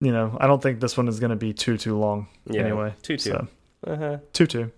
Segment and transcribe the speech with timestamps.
[0.00, 2.28] you know, I don't think this one is going to be too too long.
[2.50, 3.30] Yeah, anyway, two two.
[3.30, 3.48] So,
[3.86, 4.16] Uh huh.
[4.32, 4.70] two two.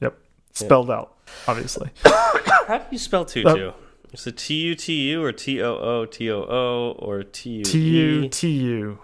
[0.00, 0.16] Yep,
[0.52, 1.16] spelled out
[1.48, 1.90] obviously.
[2.04, 3.68] How do you spell tutu?
[3.68, 3.72] Uh,
[4.12, 7.50] Is it T U T U or T O O T O O or T
[7.50, 8.28] U T U?
[8.28, 8.98] T U.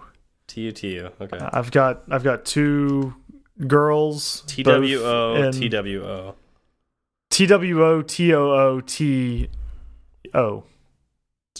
[0.47, 1.09] T U T U.
[1.21, 1.37] Okay.
[1.39, 3.13] I've got I've got two
[3.67, 4.43] girls.
[4.47, 6.35] T W O T W O.
[7.29, 9.49] T W O T O O T
[10.33, 10.63] O.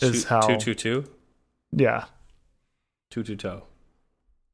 [0.02, 1.04] Is Two- how- two two two
[1.72, 2.06] Yeah,
[3.10, 3.64] two two toe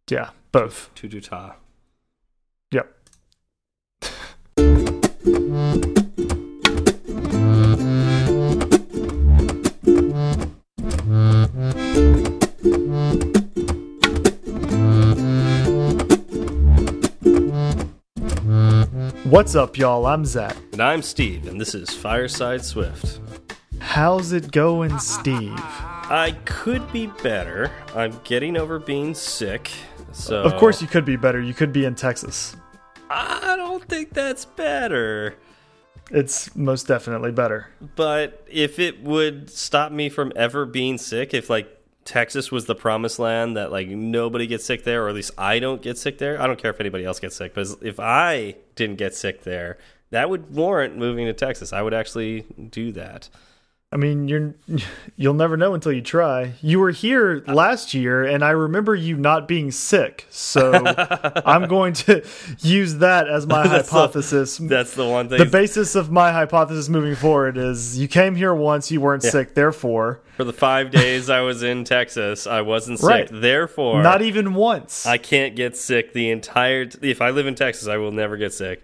[0.10, 0.90] yeah, both.
[0.96, 1.56] two two ta.
[2.72, 2.94] Yep.
[19.26, 20.06] What's up, y'all?
[20.06, 20.56] I'm Zach.
[20.72, 23.20] And I'm Steve, and this is Fireside Swift.
[23.80, 25.52] How's it going, Steve?
[25.58, 27.70] I could be better.
[27.94, 29.70] I'm getting over being sick.
[30.18, 31.40] So Of course, you could be better.
[31.40, 32.56] You could be in Texas.
[33.10, 35.36] I don't think that's better.
[36.12, 37.68] It's most definitely better.
[37.96, 41.70] But if it would stop me from ever being sick, if like
[42.04, 45.60] Texas was the promised land that like nobody gets sick there, or at least I
[45.60, 48.56] don't get sick there, I don't care if anybody else gets sick, but if I
[48.76, 49.78] didn't get sick there,
[50.10, 51.72] that would warrant moving to Texas.
[51.72, 53.30] I would actually do that.
[53.90, 54.54] I mean, you're
[55.16, 56.54] you'll never know until you try.
[56.62, 60.28] You were here last year, and I remember you not being sick.
[60.30, 60.74] So
[61.46, 62.26] I'm going to
[62.60, 64.58] use that as my That's the- hypothesis.
[64.58, 68.54] That's the one thing the basis of my hypothesis moving forward is you came here
[68.54, 73.00] once, you weren't sick, therefore, for the five days I was in Texas, I wasn't
[73.00, 73.08] sick.
[73.10, 73.30] Right.
[73.32, 75.06] Therefore, not even once.
[75.06, 76.88] I can't get sick the entire.
[76.88, 78.84] T if I live in Texas, I will never get sick.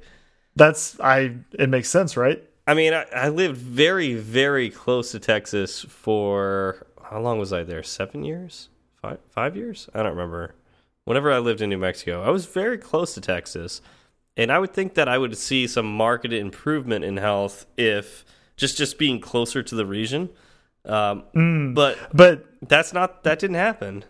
[0.56, 1.36] That's I.
[1.60, 2.42] It makes sense, right?
[2.66, 7.64] I mean, I, I lived very, very close to Texas for how long was I
[7.64, 7.84] there?
[7.84, 8.70] Seven years?
[9.02, 9.20] Five?
[9.30, 9.90] Five years?
[9.94, 10.56] I don't remember.
[11.06, 13.82] Whenever I lived in New Mexico, I was very close to Texas,
[14.38, 18.24] and I would think that I would see some marked improvement in health if
[18.56, 20.30] just just being closer to the region.
[20.86, 24.06] Um, But But that's not that didn't happen.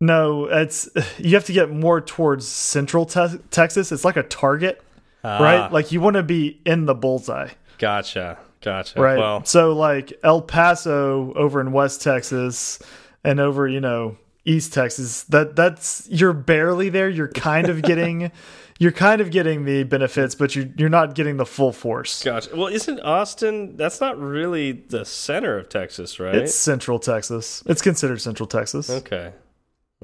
[0.00, 3.90] no, it's you have to get more towards central te Texas.
[3.90, 4.82] It's like a target,
[5.28, 5.72] Ah, right?
[5.72, 7.50] Like you want to be in the bullseye.
[7.78, 9.00] Gotcha, gotcha.
[9.00, 9.18] Right.
[9.18, 12.78] Well, so like El Paso over in West Texas
[13.22, 17.08] and over, you know, East Texas, that that's you're barely there.
[17.08, 18.32] You're kind of getting
[18.78, 22.22] you're kind of getting the benefits, but you you're not getting the full force.
[22.22, 22.56] gotcha.
[22.56, 23.76] Well, isn't Austin?
[23.76, 26.34] That's not really the center of Texas, right?
[26.34, 27.62] It's central Texas.
[27.66, 28.88] It's considered central Texas.
[28.88, 29.32] Okay.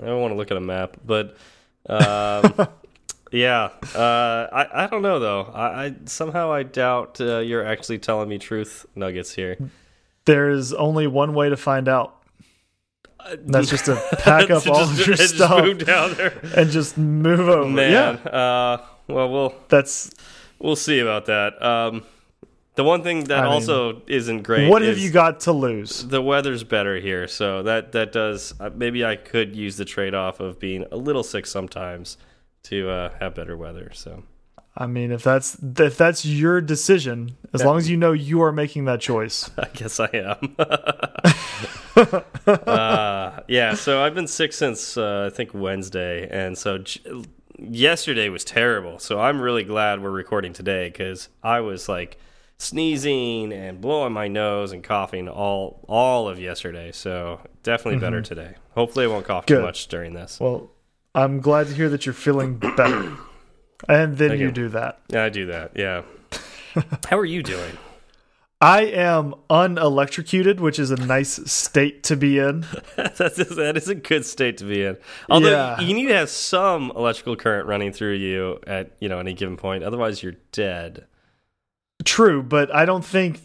[0.01, 1.37] I don't want to look at a map, but
[1.89, 2.69] um,
[3.35, 5.43] yeah, uh, I I don't know though.
[5.53, 9.59] I, I somehow I doubt uh, you're actually telling me truth nuggets here.
[10.25, 12.23] There's only one way to find out.
[13.41, 16.97] That's just to pack up all just- of your stuff move down there, and just
[16.97, 17.69] move over.
[17.69, 18.21] man.
[18.25, 18.31] Yeah.
[18.31, 20.13] Uh, well, we'll That's
[20.61, 21.61] we'll see about that.
[21.61, 22.05] Um,
[22.77, 24.69] the one thing that I mean, also isn't great.
[24.69, 26.07] what have you got to lose?
[26.07, 28.55] The weather's better here, so that that does.
[28.61, 32.17] Uh, maybe I could use the trade off of being a little sick sometimes
[32.65, 33.91] to uh, have better weather.
[33.95, 34.25] So.
[34.77, 38.51] I mean, if that's if that's your decision, as long as you know you are
[38.51, 39.49] making that choice.
[39.59, 40.57] I guess I am.
[42.67, 47.01] uh, yeah, so I've been sick since uh, I think Wednesday, and so j
[47.57, 48.99] yesterday was terrible.
[48.99, 52.19] So I'm really glad we're recording today because I was like
[52.59, 56.91] sneezing and blowing my nose and coughing all all of yesterday.
[56.91, 58.57] So definitely better today.
[58.75, 60.41] Hopefully, I won't cough too much during this.
[60.41, 60.73] Well,
[61.15, 63.13] I'm glad to hear that you're feeling better,
[63.89, 64.53] and then Thank you you.
[64.53, 65.01] do that.
[65.09, 65.73] Yeah, I do that.
[65.77, 66.03] Yeah.
[67.09, 67.79] How are you doing?
[68.61, 72.65] I am unelectrocuted, which is a nice state to be in.
[72.97, 74.97] That's that is a good state to be in.
[75.29, 75.81] Although Yeah.
[75.81, 79.57] you need to have some electrical current running through you at you know any given
[79.57, 81.07] point, otherwise you're dead.
[82.05, 83.41] True, but I don't think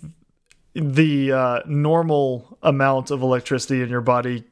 [0.73, 4.43] the uh, normal amount of electricity in your body,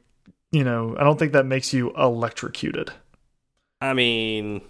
[0.52, 2.90] you know, I don't think that makes you electrocuted.
[3.80, 4.62] I mean,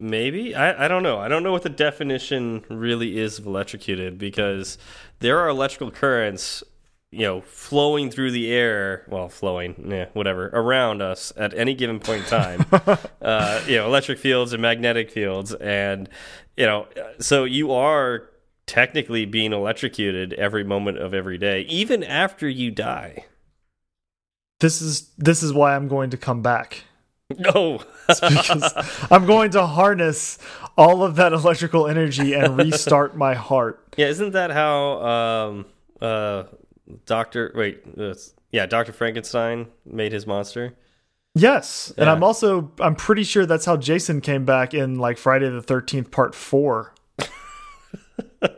[0.00, 1.18] maybe I I don't know.
[1.18, 4.78] I don't know what the definition really is of electrocuted because
[5.20, 6.62] there are electrical currents.
[7.10, 12.00] You know, flowing through the air, well, flowing, yeah, whatever, around us at any given
[12.00, 12.66] point in time.
[13.22, 16.08] uh, you know, electric fields and magnetic fields, and
[16.56, 16.88] you know,
[17.20, 18.30] so you are
[18.66, 23.24] technically being electrocuted every moment of every day, even after you die.
[24.60, 26.84] This is this is why I'm going to come back.
[27.54, 28.72] No, because
[29.10, 30.38] I'm going to harness
[30.76, 33.94] all of that electrical energy and restart my heart.
[33.96, 35.66] yeah, isn't that how um,
[36.00, 36.44] uh,
[37.06, 37.52] Doctor?
[37.54, 38.14] Wait, uh,
[38.52, 40.74] yeah, Doctor Frankenstein made his monster.
[41.34, 45.48] Yes, and I'm also I'm pretty sure that's how Jason came back in like Friday
[45.50, 46.94] the Thirteenth Part Four.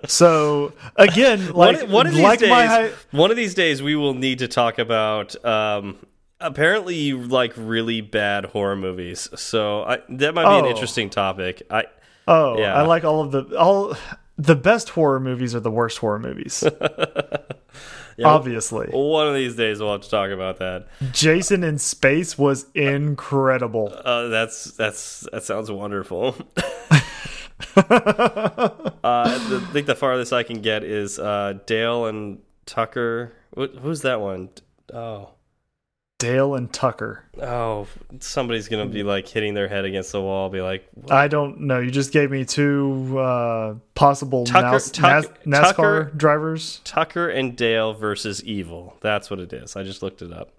[0.07, 3.97] so again, like one, one of these like days, my one of these days, we
[3.97, 5.43] will need to talk about.
[5.45, 5.97] Um,
[6.41, 10.71] apparently, you like really bad horror movies, so I, that might be an Oh.
[10.71, 11.63] interesting topic.
[11.71, 11.85] I
[12.29, 12.75] oh, yeah.
[12.75, 13.97] I like all of the all
[14.39, 16.63] the best horror movies are the worst horror movies.
[18.25, 20.89] Obviously, one of these days we'll have to talk about that.
[21.13, 23.93] Jason in Space was incredible.
[23.95, 26.35] Uh, that's that's that sounds wonderful.
[27.77, 33.33] uh, the, I think the farthest I can get is uh, Dale and Tucker.
[33.53, 34.49] What, who's that one?
[34.93, 35.31] Oh,
[36.19, 37.25] Dale and Tucker.
[37.43, 37.87] oh,
[38.21, 40.49] somebody's gonna be like hitting their head against the wall.
[40.49, 41.79] Be like, I don't know.
[41.79, 46.81] You just gave me two uh, possible Tucker- Nas Tuck- Nas NASCAR Tucker- drivers.
[46.85, 48.97] Tucker and Dale versus Evil.
[49.03, 49.77] That's what it is.
[49.77, 50.53] I just looked it up.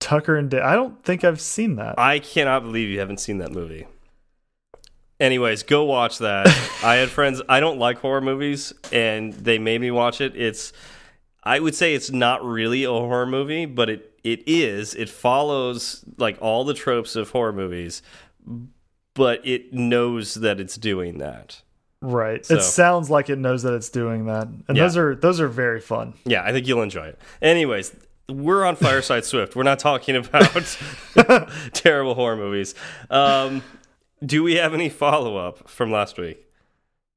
[0.00, 0.62] Tucker and Dale.
[0.62, 1.98] I don't think I've seen that.
[1.98, 3.86] I cannot believe you haven't seen that movie.
[5.20, 6.46] Anyways, go watch that.
[6.82, 7.42] I had friends.
[7.48, 10.34] I don't like horror movies, and they made me watch it.
[10.36, 10.72] It's,
[11.42, 14.94] I would say, it's not really a horror movie, but it it is.
[14.94, 18.02] It follows like all the tropes of horror movies,
[19.14, 21.62] but it knows that it's doing that.
[22.00, 22.44] Right.
[22.46, 24.46] So- It sounds like it knows that it's doing that.
[24.68, 24.84] And Yeah.
[24.84, 26.14] those are those are very fun.
[26.24, 27.18] Yeah, I think you'll enjoy it.
[27.42, 27.94] Anyways,
[28.28, 29.56] we're on Fireside Swift.
[29.56, 30.78] We're not talking about
[31.72, 32.74] terrible horror movies.
[33.10, 33.62] Um,
[34.24, 36.44] do we have any follow up from last week?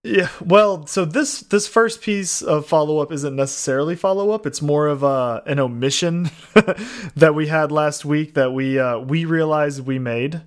[0.04, 0.30] Yeah.
[0.44, 4.48] Well, so this this first piece of follow up isn't necessarily follow up.
[4.48, 6.32] It's more of a an omission
[7.16, 10.42] that we had last week that we uh, we realized we made.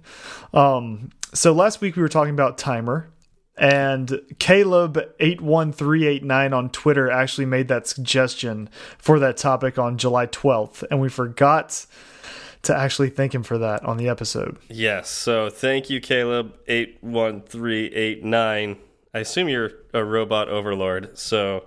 [0.53, 3.11] Um, so last week we were talking about timer.
[3.57, 8.69] And Caleb eight one three eight nine on Twitter actually made that suggestion
[8.99, 11.87] for that topic on July twelfth, and we forgot
[12.63, 14.59] to actually thank him for that on the episode.
[14.69, 15.09] Yes.
[15.11, 18.79] So thank you, Caleb eight one three eight nine.
[19.15, 21.17] I assume you're a robot overlord.
[21.17, 21.65] So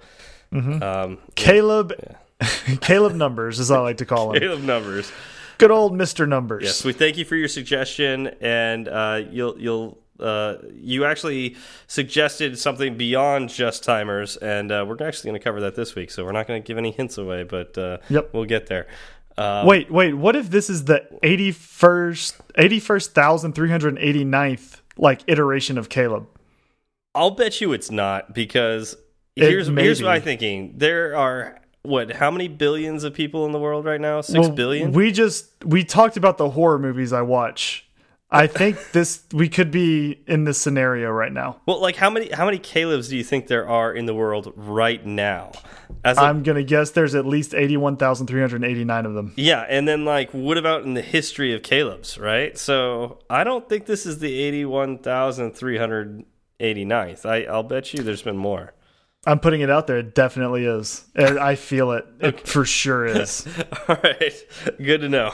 [0.51, 1.94] um, Caleb,
[2.81, 4.39] Caleb Numbers, as I like to call him.
[4.41, 5.11] Caleb numbers.
[5.57, 6.63] Good old Mister Numbers.
[6.63, 11.55] Yes, we thank you for your suggestion, and uh, you'll you'll uh, you actually
[11.88, 16.11] suggested something beyond just timers, and uh, we're actually going to cover that this week.
[16.11, 18.33] So we're not going to give any hints away, but uh, Yep.
[18.33, 18.85] we'll get there.
[19.39, 20.13] Um, Wait, wait.
[20.15, 25.21] What if this is the eighty first, eighty first thousand three hundred eighty ninth like
[25.27, 26.27] iteration of Caleb?
[27.17, 28.93] I'll bet you it's not because
[29.35, 30.05] It here's here's be.
[30.05, 30.73] my thinking.
[30.77, 32.11] There are what?
[32.11, 34.21] How many billions of people in the world right now?
[34.21, 34.91] Six Well, billion.
[34.91, 37.83] We just we talked about the horror movies I watch.
[38.29, 41.61] I think this we could be in this scenario right now.
[41.65, 44.51] well, like how many how many Caleb's do you think there are in the world
[44.55, 45.53] right now?
[46.03, 49.13] As I'm gonna guess there's at least eighty one thousand three hundred eighty nine of
[49.13, 49.31] them.
[49.37, 52.57] Yeah, and then like, what about in the history of Caleb's, right?
[52.57, 56.25] So I don't think this is the eighty-one thousand three hundred
[56.59, 57.25] eighty-ninth.
[57.25, 58.74] I I'll bet you there's been more.
[59.25, 59.98] I'm putting it out there.
[59.98, 61.06] It definitely is.
[61.15, 62.06] I feel it.
[62.21, 63.45] It for sure is.
[63.88, 64.33] All right,
[64.77, 65.27] good to know.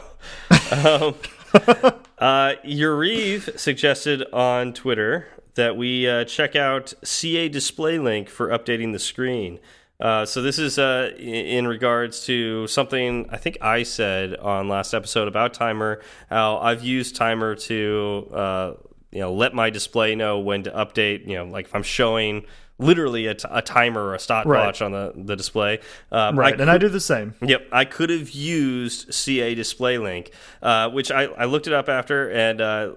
[0.72, 1.16] um,
[2.18, 8.94] uh, Yariv suggested on Twitter that we uh, check out CA Display Link for updating
[8.94, 9.60] the screen.
[10.00, 14.94] Uh, so this is uh, in regards to something I think I said on last
[14.94, 16.02] episode about Timer.
[16.30, 18.74] How I've used Timer to uh,
[19.14, 21.28] you know let my display know when to update.
[21.28, 22.46] You know, like if I'm showing
[22.80, 25.80] literally a, t a timer or a stopwatch on the the display.
[26.12, 26.60] Um, Right.
[26.60, 27.36] and I do the same.
[27.42, 31.88] Yep, I could have used CA Display Link, uh, which I, I looked it up
[31.88, 32.94] after, and uh,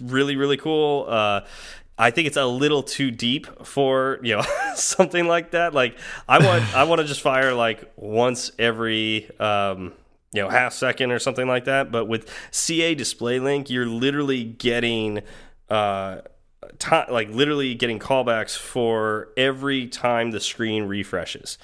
[0.00, 1.06] really, really cool.
[1.08, 1.40] Uh,
[1.98, 4.42] I think it's a little too deep for you know
[4.74, 5.72] something like that.
[5.72, 5.96] Like
[6.28, 9.94] I want I want to just fire like once every um,
[10.34, 11.90] you know half second or something like that.
[11.90, 15.22] But with CA Display Link, you're literally getting.
[15.68, 16.20] Uh,
[16.78, 21.58] ti like literally getting callbacks for every time the screen refreshes.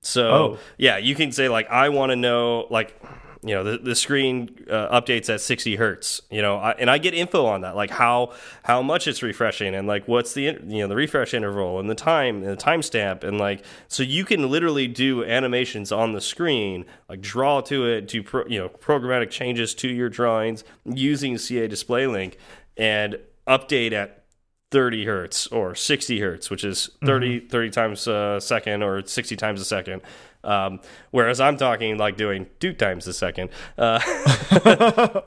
[0.00, 0.58] So Oh.
[0.76, 2.98] yeah, you can say like I want to know like
[3.44, 6.20] you know the the screen uh, updates at 60 hertz.
[6.30, 8.32] You know, I, and I get info on that like how
[8.64, 11.94] how much it's refreshing and like what's the you know the refresh interval and the
[11.94, 16.84] time and the timestamp and like so you can literally do animations on the screen
[17.08, 21.68] like draw to it do pro, you know programmatic changes to your drawings using CA
[21.68, 22.38] Display Link
[22.76, 24.24] and update at
[24.70, 29.60] 30 hertz or 60 hertz, which is 30, 30 times a second or 60 times
[29.60, 30.02] a second.
[30.44, 34.00] Um, whereas I'm talking like doing two times a second, uh,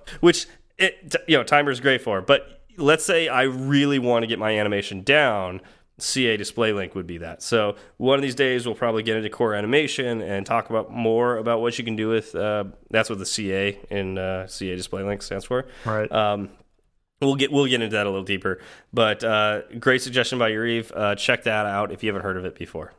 [0.19, 0.47] which
[0.77, 2.21] it, you know, timer is great for.
[2.21, 5.61] But let's say I really want to get my animation down.
[5.97, 7.43] CA Display Link would be that.
[7.43, 11.37] So one of these days we'll probably get into core animation and talk about more
[11.37, 12.33] about what you can do with.
[12.33, 15.67] Uh, that's what the CA in uh, CA Display Link stands for.
[15.85, 16.11] Right.
[16.11, 16.49] Um,
[17.21, 18.59] we'll get we'll get into that a little deeper.
[18.93, 20.91] But uh, great suggestion by Yariv.
[20.95, 22.93] Uh, check that out if you haven't heard of it before.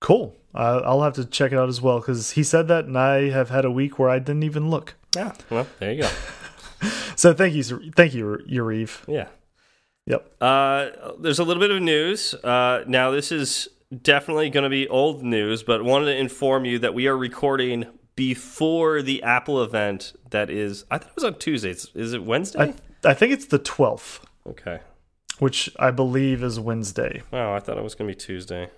[0.00, 0.36] Cool.
[0.54, 3.30] Uh, I'll have to check it out as well because he said that, and I
[3.30, 4.94] have had a week where I didn't even look.
[5.16, 5.32] Yeah.
[5.50, 6.10] Well, there you go.
[7.16, 9.00] So thank you, thank you, Yariv.
[9.06, 9.28] Yeah.
[10.06, 10.36] Yep.
[10.40, 12.34] Uh, there's a little bit of news.
[12.34, 13.68] Uh, now, this is
[14.02, 17.86] definitely going to be old news, but wanted to inform you that we are recording
[18.16, 21.70] before the Apple event that is, I thought it was on Tuesday.
[21.70, 22.60] Is it Wednesday?
[22.60, 22.74] I,
[23.04, 24.80] I think it's the 12th, okay.
[25.38, 27.22] which I believe is Wednesday.
[27.30, 28.70] Wow, I thought it was going to be Tuesday.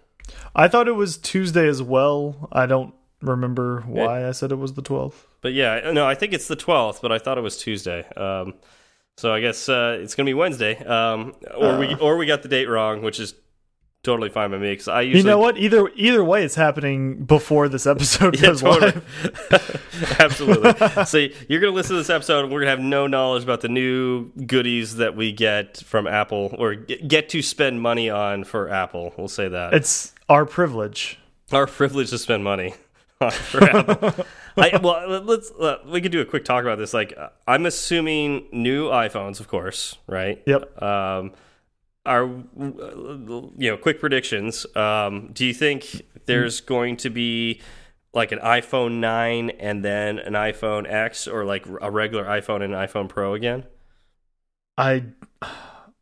[0.54, 2.48] I thought it was Tuesday as well.
[2.52, 5.14] I don't remember why I said it was the 12th.
[5.40, 8.04] But yeah, no, I think it's the 12th, but I thought it was Tuesday.
[8.16, 8.54] Um,
[9.16, 12.42] so I guess uh, it's going to be Wednesday, um, or we or we got
[12.42, 13.34] the date wrong, which is
[14.06, 15.58] totally fine by me because I usually You know what?
[15.58, 18.92] Either either way, it's happening before this episode Yeah, goes totally.
[19.50, 20.16] live.
[20.20, 20.72] Absolutely.
[21.04, 23.42] so you're going to listen to this episode, and we're going to have no knowledge
[23.42, 28.44] about the new goodies that we get from Apple or get to spend money on
[28.44, 29.12] for Apple.
[29.18, 31.18] We'll say that It's our privilege.
[31.52, 32.74] our privilege to spend money
[33.18, 34.24] for Apple.
[34.58, 36.94] I, well, let's uh, we could do a quick talk about this.
[36.94, 37.12] Like,
[37.46, 40.42] I'm assuming new iPhones, of course, right?
[40.46, 40.82] Yep.
[40.82, 41.32] Um,
[42.06, 44.66] are you know quick predictions?
[44.74, 47.60] Um, do you think there's going to be
[48.14, 52.74] like an iPhone 9 and then an iPhone X, or like a regular iPhone and
[52.74, 53.64] an iPhone Pro again?
[54.78, 55.04] I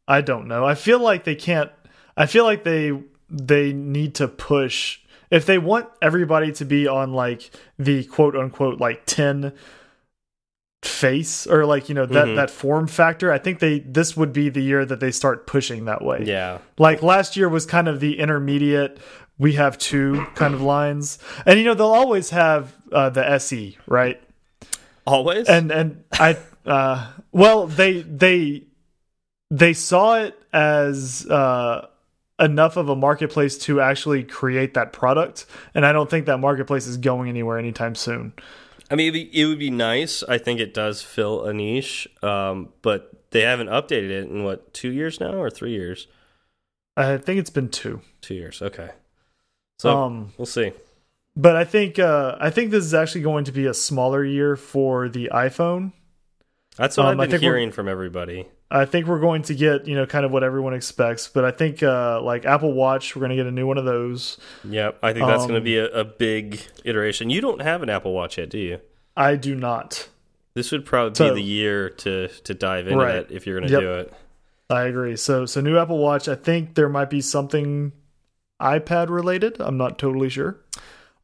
[0.07, 0.65] I don't know.
[0.65, 1.71] I feel like they can't
[2.17, 2.93] I feel like they
[3.29, 8.81] they need to push if they want everybody to be on like the quote unquote
[8.81, 9.53] like 10
[10.85, 12.37] face or like you know that Mhm.
[12.37, 15.87] that form factor i think they this would be the year that they start pushing
[15.87, 18.99] that way Yeah, like last year was kind of the intermediate
[19.39, 23.77] we have two kind of lines and you know they'll always have uh, the SE
[23.87, 24.21] right
[25.07, 25.49] always.
[25.49, 26.37] and and I
[26.67, 28.65] uh well they they
[29.51, 31.87] they saw it as uh
[32.41, 36.87] enough of a marketplace to actually create that product and I don't think that marketplace
[36.87, 38.33] is going anywhere anytime soon.
[38.95, 40.23] I mean, it would be nice.
[40.23, 44.73] I think it does fill a niche, um, but they haven't updated it in what
[44.73, 46.07] two years now or three years?
[46.97, 48.03] I think it's been two.
[48.21, 48.63] Two years.
[48.63, 48.91] Okay.
[49.81, 50.73] So um we'll see.
[51.35, 54.55] but I think uh I think this is actually going to be a smaller year
[54.55, 55.93] for the iPhone.
[56.77, 58.47] That's what um, I've been hearing from everybody.
[58.71, 61.53] I think we're going to get, you know, kind of what everyone expects, but I
[61.53, 64.39] think uh like Apple Watch, we're going to get a new one of those.
[64.65, 67.31] Yep, I think that's going to Um, be a, a big iteration.
[67.31, 68.81] You don't have an Apple Watch yet, do you?
[69.17, 70.09] I do not.
[70.55, 73.15] This would probably So- be the year to to dive into Right.
[73.17, 73.81] it if you're going to Yep.
[73.83, 74.13] do it.
[74.71, 75.15] I agree.
[75.17, 76.29] So so new Apple Watch.
[76.29, 77.93] I think there might be something
[78.61, 79.57] iPad related.
[79.61, 80.57] I'm not totally sure.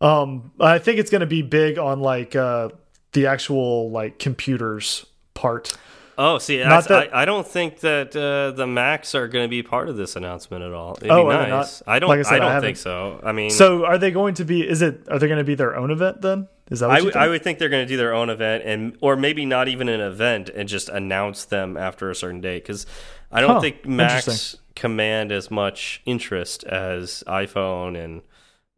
[0.01, 2.69] Um, I think it's going to be big on like uh
[3.13, 5.07] the actual like computers
[5.41, 5.77] part.
[6.19, 9.49] Oh, see, that's- that- I, I don't think that uh, the Macs are going to
[9.49, 10.97] be part of this announcement at all.
[10.99, 11.83] It'd Oh, be nice.
[11.87, 12.11] I don't.
[12.11, 13.21] Like I said, I don't think so.
[13.25, 14.69] I mean, So are they going to be?
[14.69, 15.09] Is it?
[15.11, 16.49] Are they going to be their own event then?
[16.71, 17.17] Is that what I think?
[17.17, 19.89] I would think they're going to do their own event, and or maybe not even
[19.89, 22.63] an event, and just announce them after a certain date.
[22.65, 22.87] Because
[23.33, 28.21] I don't Huh, think Macs command as much interest as iPhone and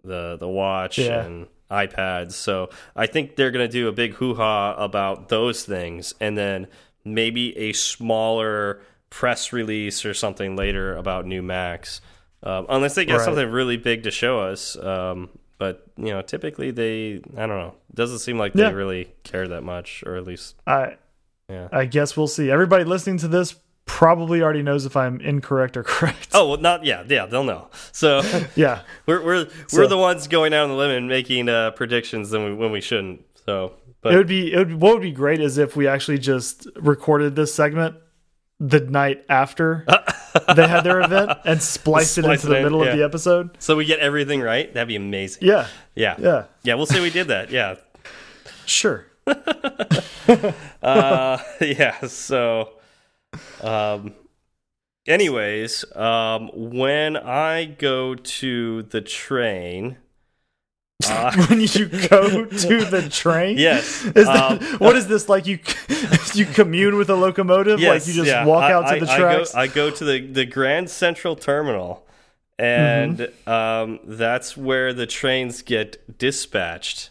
[0.04, 1.25] the the watch Yeah.
[1.25, 2.33] and iPads.
[2.33, 6.37] So I think they're going to do a big hoo ha about those things, and
[6.37, 6.67] then
[7.05, 12.00] maybe a smaller press release or something later about new Macs,
[12.43, 13.25] um, unless they get Right.
[13.25, 14.76] something really big to show us.
[14.76, 18.71] Um, but you know, typically they, I don't know, doesn't seem like they Yeah.
[18.73, 20.97] really care that much, or at least, I
[21.49, 21.69] yeah.
[21.73, 22.50] I guess we'll see.
[22.50, 26.29] Everybody listening to this probably already knows if I'm incorrect or correct.
[26.33, 27.69] Oh well, not yeah, yeah, they'll know.
[27.93, 28.23] So
[28.57, 28.83] yeah.
[29.07, 32.31] we're we're So- we're the ones going out on the limb and making uh, predictions
[32.33, 33.25] when we, when we shouldn't.
[33.47, 36.19] So, but it would be it would, what would be great is if we actually
[36.19, 37.97] just recorded this segment
[38.61, 39.85] the night after
[40.55, 42.93] they had their event and spliced it into the in, middle yeah.
[42.93, 43.51] of the episode.
[43.59, 44.73] so we get everything right.
[44.73, 45.43] That'd be amazing.
[45.45, 46.45] Yeah, Yeah, yeah.
[46.62, 47.51] yeah, we'll say we did that.
[47.51, 47.75] Yeah,
[48.65, 49.07] sure.
[50.83, 52.01] uh, yeah.
[52.07, 52.71] So,
[53.61, 54.15] um,
[55.07, 59.97] anyways, um, when I go to the train,
[61.09, 65.47] uh, when you go to the train, yes, Is that, um, what is this like?
[65.47, 65.59] You
[66.35, 68.45] you commune with a locomotive, yes, like you just yeah.
[68.45, 69.55] walk I- out to I- the I go- tracks.
[69.55, 72.07] I go, to the the Grand Central Terminal,
[72.59, 73.51] and Mm-hmm.
[73.51, 77.11] um, that's where the trains get dispatched.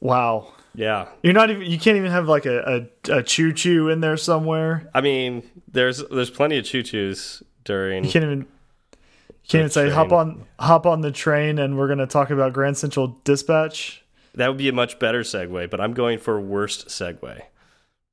[0.00, 1.62] wow, Yeah, you're not even.
[1.62, 4.90] You can't even have like a a, a choo choo in there somewhere.
[4.94, 8.04] I mean, there's there's plenty of choo choos, during.
[8.04, 8.38] You can't even.
[8.40, 12.30] You can't even say hop on hop on the train and we're going to talk
[12.30, 14.02] about Grand Central Dispatch.
[14.34, 17.42] That would be a much better segue, but I'm going for worst segue.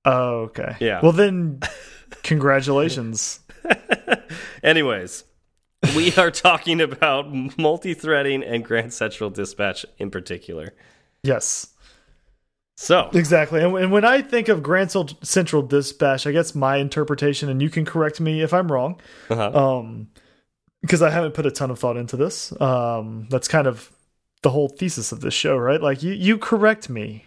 [0.03, 0.75] Oh, okay.
[0.79, 0.99] Yeah.
[1.01, 1.61] Well, then,
[2.23, 3.39] congratulations.
[4.63, 5.23] Anyways,
[5.95, 10.73] we are talking about multi-threading and Grand Central Dispatch in particular.
[11.23, 11.70] Yes,
[12.81, 13.63] So, exactly.
[13.63, 17.69] And, and when I think of Grand Central Dispatch, I guess my interpretation, and you
[17.69, 19.51] can correct me if I'm wrong, uh-huh.
[19.77, 20.07] um,
[20.81, 22.59] because I haven't put a ton of thought into this.
[22.59, 23.91] Um, that's kind of
[24.41, 25.79] the whole thesis of this show, right?
[25.79, 27.25] Like you, you correct me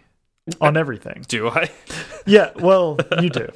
[0.61, 1.25] on everything.
[1.29, 1.71] do I?
[2.27, 3.47] Yeah, well, you do.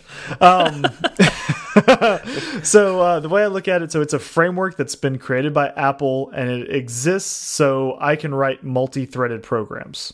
[0.42, 0.84] Um,
[2.62, 5.54] so uh, the way I look at it, so it's a framework that's been created
[5.54, 10.12] by Apple, and it exists so I can write multi-threaded programs.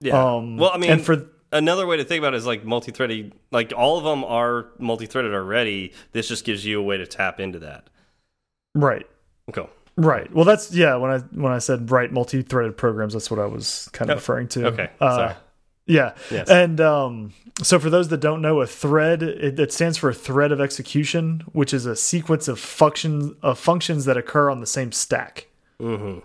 [0.00, 0.34] Yeah.
[0.36, 3.32] Um, well, I mean, and for another way to think about it is like multi-threading.
[3.50, 5.92] Like all of them are multi-threaded already.
[6.12, 7.88] This just gives you a way to tap into that.
[8.74, 9.06] right,
[9.48, 9.68] Okay.
[9.96, 10.32] right.
[10.34, 10.96] Well, that's yeah.
[10.96, 14.18] When I when I said write multi-threaded programs, that's what I was kind of Oh,
[14.18, 14.66] referring to.
[14.68, 15.34] okay, Uh, sorry.
[15.86, 16.48] Yeah, Yes.
[16.48, 20.14] and um, so for those that don't know, a thread it, it stands for a
[20.14, 24.66] thread of execution, which is a sequence of functions of functions that occur on the
[24.66, 25.46] same stack.
[25.78, 26.20] Mm-hmm.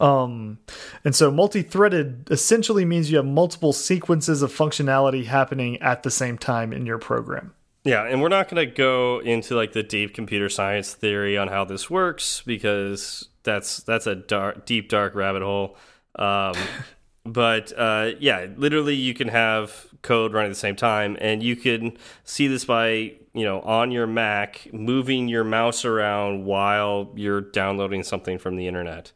[0.00, 0.58] Um,
[1.04, 6.38] and so multi-threaded essentially means you have multiple sequences of functionality happening at the same
[6.38, 7.54] time in your program.
[7.84, 11.48] Yeah, and we're not going to go into like the deep computer science theory on
[11.48, 15.76] how this works because that's that's a dark, deep dark rabbit hole.
[16.16, 16.54] Um,
[17.26, 21.56] but uh, yeah, literally, you can have code running at the same time, and you
[21.56, 27.42] can see this by you know on your Mac moving your mouse around while you're
[27.42, 29.12] downloading something from the internet.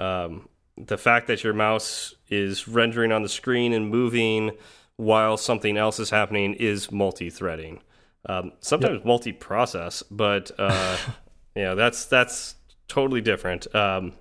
[0.00, 4.52] Um, the fact that your mouse is rendering on the screen and moving
[4.96, 7.82] while something else is happening is multi-threading.
[8.26, 10.96] Um, sometimes multi-process, but uh,
[11.54, 12.56] you know that's that's
[12.88, 13.72] totally different.
[13.74, 14.12] Um,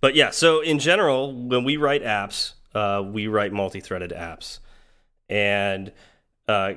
[0.00, 4.58] but yeah, so in general, when we write apps, uh, we write multi-threaded apps,
[5.30, 5.92] and
[6.46, 6.74] uh,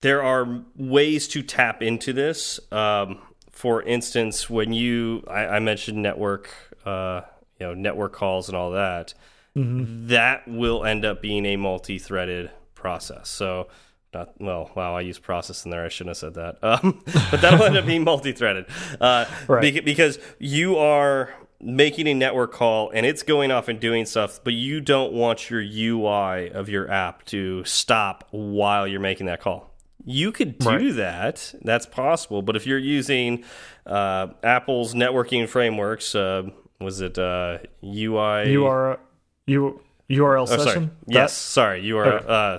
[0.00, 2.60] there are ways to tap into this.
[2.72, 3.18] Um,
[3.56, 6.50] for instance, when you I, I mentioned network,
[6.84, 7.22] uh,
[7.58, 9.14] you know, network calls and all that,
[9.54, 13.28] that will end up being a multi-threaded process.
[13.28, 13.68] So.
[14.14, 14.94] Not, well, wow!
[14.94, 15.84] I used process in there.
[15.84, 16.56] I shouldn't have said that.
[16.62, 18.64] Um, but that'll end up being multi-threaded,
[18.98, 19.62] uh, Right.
[19.74, 24.40] beca- because you are making a network call and it's going off and doing stuff,
[24.42, 29.40] but you don't want your UI of your app to stop while you're making that
[29.40, 29.74] call.
[30.08, 30.94] You could do Right.
[30.94, 31.52] that.
[31.62, 32.40] That's possible.
[32.40, 33.42] But if you're using
[33.84, 36.44] uh, Apple's networking frameworks, uh,
[36.80, 38.50] was it uh, UI?
[38.52, 39.00] You are
[39.48, 40.62] you URL Oh, sorry.
[40.62, 40.90] session.
[41.08, 41.32] Yes.
[41.36, 41.80] sorry.
[41.84, 42.06] You are.
[42.06, 42.26] Okay.
[42.28, 42.58] Uh,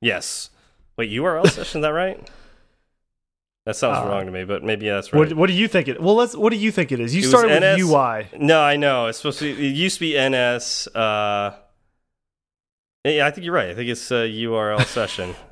[0.00, 0.50] yes.
[0.96, 1.10] Wait.
[1.10, 1.80] URL session.
[1.80, 2.30] Is that right?
[3.66, 5.18] That sounds Uh, wrong to me, but maybe that's right.
[5.18, 6.00] what, what do you think it?
[6.00, 6.36] Well, let's.
[6.36, 7.12] What do you think it is?
[7.14, 8.28] You It started with NS UI.
[8.38, 9.06] No, I know.
[9.08, 9.54] It's supposed to.
[9.56, 10.86] Be, it used to be NS.
[10.94, 11.54] Uh,
[13.04, 13.70] yeah, I think you're right.
[13.70, 15.34] I think it's a URL session.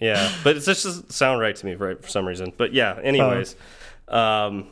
[0.00, 2.52] Yeah, but it just doesn't sound right to me for, for some reason.
[2.56, 3.56] But yeah, anyways,
[4.08, 4.68] um,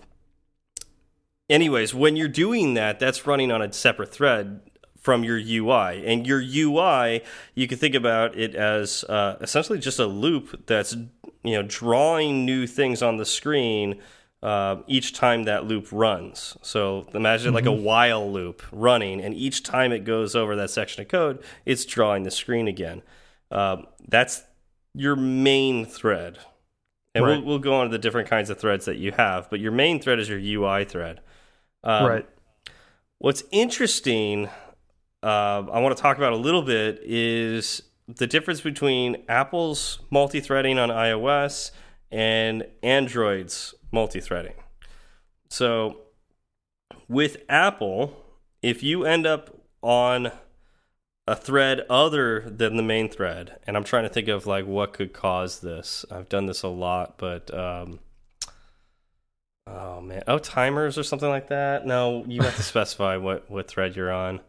[1.49, 4.61] anyways, when you're doing that, that's running on a separate thread
[5.01, 7.23] from your UI, and your UI,
[7.55, 10.95] you can think about it as uh, essentially just a loop that's
[11.43, 14.01] you know drawing new things on the screen
[14.43, 16.57] uh, each time that loop runs.
[16.63, 21.03] So imagine like a while loop running, and each time it goes over that section
[21.03, 23.03] of code, it's drawing the screen again.
[23.51, 24.43] Um, that's
[24.95, 26.39] your main thread.
[27.15, 27.39] And Right.
[27.39, 29.73] we'll, we'll go on to the different kinds of threads that you have, but your
[29.73, 31.21] main thread is your UI thread.
[31.83, 32.29] Um, right.
[33.19, 34.49] What's interesting,
[35.23, 40.41] uh, I want to talk about a little bit, is the difference between Apple's multi
[40.41, 41.71] threading on iOS
[42.11, 44.55] and Android's multi threading.
[45.49, 46.01] So,
[47.09, 48.17] with Apple,
[48.63, 50.33] if you end up on
[51.27, 54.93] a thread other than the main thread, and I'm trying to think of like what
[54.93, 56.05] could cause this.
[56.11, 58.01] I've done this a lot, but um,
[59.67, 61.87] oh man, oh timers or something like that.
[61.87, 64.41] No, you have to specify what what thread you're on.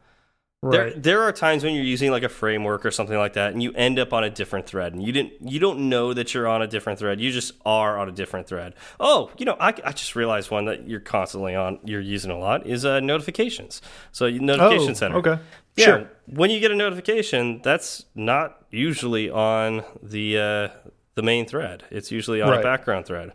[0.72, 1.04] There, Right.
[1.04, 3.72] there are times when you're using like a framework or something like that, and you
[3.74, 6.62] end up on a different thread, and you didn't, you don't know that you're on
[6.64, 7.22] a different thread.
[7.22, 8.74] You just are on a different thread.
[9.00, 12.40] Oh, you know, I, I just realized one that you're constantly on, you're using a
[12.40, 13.82] lot is uh, notifications.
[14.12, 15.18] So notification oh, center.
[15.18, 15.40] Okay.
[15.76, 16.12] Yeah, Sure.
[16.28, 20.68] when you get a notification, that's not usually on the uh,
[21.16, 21.84] the main thread.
[21.92, 23.34] It's usually on a background thread,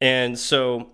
[0.00, 0.90] and so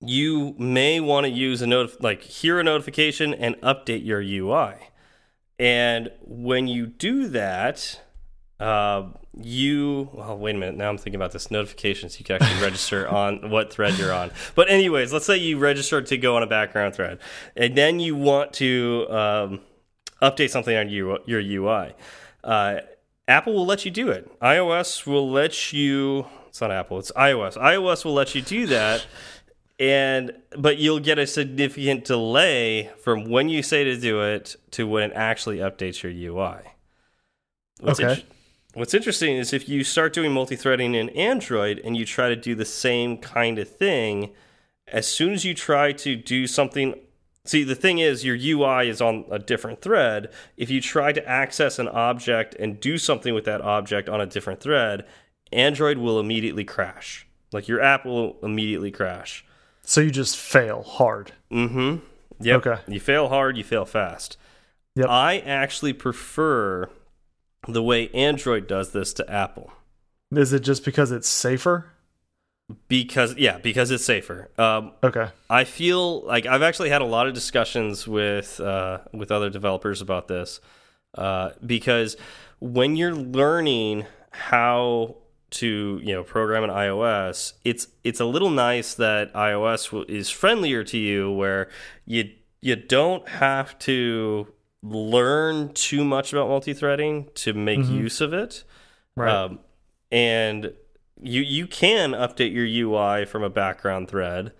[0.00, 4.74] you may want to use a notif like hear a notification and update your UI.
[5.58, 8.00] And when you do that,
[8.58, 10.76] uh, you well wait a minute.
[10.76, 14.30] Now i'm thinking about this notifications you can actually register on what thread you're on.
[14.54, 17.18] But anyways let's say you registered to go on a background thread
[17.56, 19.60] and then you want to um,
[20.20, 21.94] update something on your, your ui
[22.44, 22.80] uh,
[23.26, 24.30] apple will let you do it.
[24.40, 27.56] ios will let you it's not apple it's ios.
[27.56, 29.06] ios will let you do that
[29.78, 34.86] and but you'll get a significant delay from when you say to do it to
[34.86, 36.60] when it actually updates your ui
[37.80, 38.24] What's Okay.
[38.74, 42.54] What's interesting is if you start doing multi-threading in Android and you try to do
[42.54, 44.32] the same kind of thing,
[44.88, 46.94] as soon as you try to do something
[47.44, 50.32] See, the thing is your UI is on a different thread.
[50.56, 54.26] If you try to access an object and do something with that object on a
[54.26, 55.04] different thread,
[55.52, 57.26] Android will immediately crash.
[57.52, 59.44] Like your app will immediately crash.
[59.82, 61.32] So you just fail hard.
[61.50, 62.00] Mm Mhm.
[62.40, 62.66] Yep.
[62.66, 62.82] Okay.
[62.86, 64.36] You fail hard, you fail fast.
[64.94, 65.08] Yep.
[65.08, 66.88] I actually prefer
[67.68, 69.72] the way Android does this to Apple.
[70.30, 71.92] Is it just because it's safer?
[72.88, 74.50] Because yeah, because it's safer.
[74.56, 75.28] Um, Okay.
[75.50, 80.00] I feel like I've actually had a lot of discussions with uh, with other developers
[80.00, 80.60] about this
[81.16, 82.16] uh, because
[82.60, 85.16] when you're learning how
[85.50, 90.82] to you know program an iOS, it's it's a little nice that iOS is friendlier
[90.84, 91.68] to you, where
[92.06, 92.30] you
[92.62, 94.46] you don't have to
[94.82, 98.64] learn too much about multi-threading to make use of it.
[99.16, 99.32] Right.
[99.32, 99.60] Um,
[100.10, 100.72] and
[101.20, 104.52] you you can update your UI from a background thread,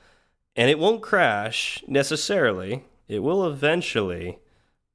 [0.57, 2.85] and it won't crash necessarily.
[3.09, 4.39] It will eventually,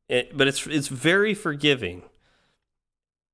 [0.07, 2.03] it, but it's it's very forgiving.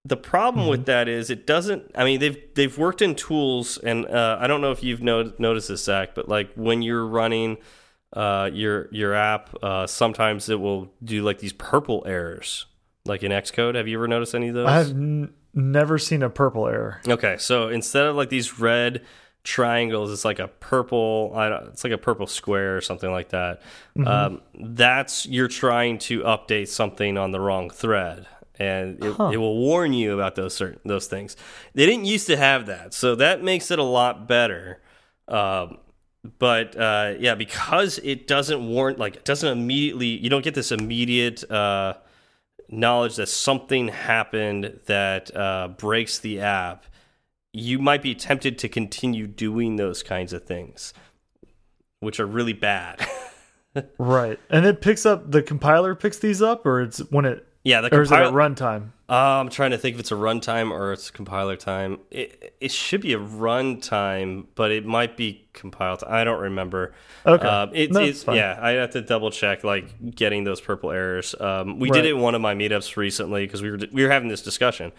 [0.05, 1.91] The problem with that is it doesn't.
[1.95, 5.31] I mean, they've they've worked in tools, and uh, I don't know if you've no
[5.37, 7.57] noticed this, Zach, but like when you're running
[8.13, 12.65] uh, your your app, uh, sometimes it will do like these purple errors,
[13.05, 13.75] like in Xcode.
[13.75, 14.67] Have you ever noticed any of those?
[14.67, 17.01] I have n never seen a purple error.
[17.07, 19.03] Okay, so instead of like these red
[19.43, 21.31] triangles, it's like a purple.
[21.35, 23.61] I don't, it's like a purple square or something like that.
[24.05, 28.25] Um, that's you're trying to update something on the wrong thread,
[28.57, 29.31] and it, Huh.
[29.33, 31.35] it will warn you about those certain those things.
[31.73, 34.79] They didn't used to have that, so that makes it a lot better.
[35.27, 35.77] Um,
[36.39, 40.71] but uh, yeah, because it doesn't warn, like it doesn't immediately, you don't get this
[40.71, 41.49] immediate.
[41.49, 41.95] Uh,
[42.69, 46.85] knowledge that something happened that uh, breaks the app,
[47.51, 50.93] you might be tempted to continue doing those kinds of things,
[51.99, 53.05] which are really bad.
[53.97, 54.39] Right.
[54.51, 57.95] And it picks up the compiler picks these up or it's when it yeah, the
[57.95, 58.49] or is it at compiler.
[58.49, 58.89] runtime?
[59.09, 61.99] Uh, I'm trying to think if it's a runtime or it's compiler time.
[62.09, 66.03] It, it should be a runtime, but it might be compiled.
[66.07, 66.93] I don't remember.
[67.25, 67.45] Okay.
[67.47, 68.35] Um, it, No, it's it's fine.
[68.37, 68.57] yeah.
[68.61, 71.35] I have to double check like getting those purple errors.
[71.39, 71.97] Um, we Right.
[72.01, 74.41] did it in one of my meetups recently because we were we were having this
[74.41, 74.91] discussion,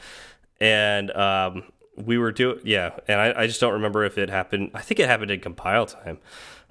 [0.61, 1.64] and um,
[1.96, 2.90] we were doing yeah.
[3.09, 4.70] And I, I just don't remember if it happened.
[4.74, 6.18] I think it happened in compile time.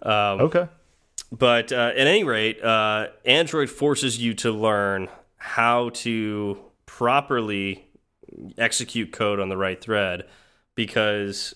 [0.01, 0.67] Um, Okay.
[1.31, 5.09] but uh, at any rate, uh, Android forces you to learn
[5.43, 7.85] how to properly
[8.57, 10.23] execute code on the right thread
[10.73, 11.53] because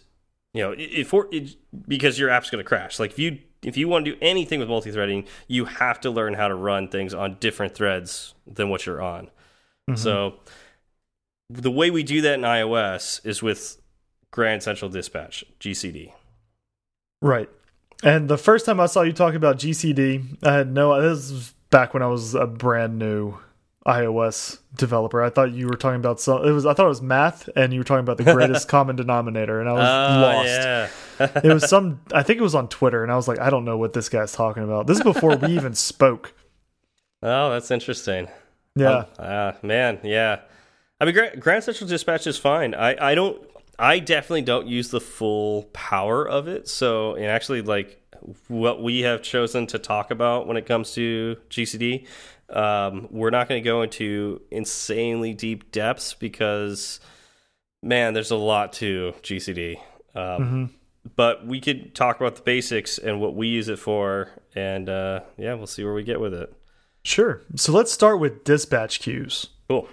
[0.54, 1.56] you know it, it for it,
[1.88, 3.00] because your app's going to crash.
[3.00, 6.34] Like if you if you want to do anything with multi-threading, you have to learn
[6.34, 9.28] how to run things on different threads than what you're on.
[9.90, 9.96] Mm-hmm.
[9.96, 10.36] So
[11.50, 13.82] the way we do that in iOS is with
[14.32, 16.12] Grand Central Dispatch (GCD).
[17.22, 17.50] Right.
[18.04, 21.54] And the first time I saw you talk about GCD, I had no this was
[21.70, 23.38] back when I was a brand new
[23.88, 25.24] iOS developer.
[25.24, 27.72] I thought you were talking about some it was I thought it was math and
[27.74, 30.48] you were talking about the greatest common denominator and I was Oh, lost.
[30.48, 31.42] yeah.
[31.44, 33.66] It was some I think it was on Twitter and I was like I don't
[33.66, 34.88] know what this guy's talking about.
[34.88, 36.34] This is before we even spoke.
[37.24, 38.28] Oh, that's interesting.
[38.76, 39.06] Yeah.
[39.18, 40.42] Ah, man, yeah.
[41.02, 42.76] I mean, Grand, Grand Central Dispatch is fine.
[42.76, 43.42] I, I don't,
[43.80, 46.68] I definitely don't use the full power of it.
[46.68, 48.00] So, and actually, like
[48.48, 52.06] what we have chosen to talk about when it comes to GCD,
[52.50, 57.00] um, we're not going to go into insanely deep depths because,
[57.84, 59.78] man, there's a lot to GCD.
[60.16, 60.74] Um,
[61.16, 65.22] But we could talk about the basics and what we use it for, and uh,
[65.38, 66.54] yeah, we'll see where we get with it.
[67.04, 67.42] Sure.
[67.56, 69.48] So let's start with dispatch queues.
[69.70, 69.88] Cool.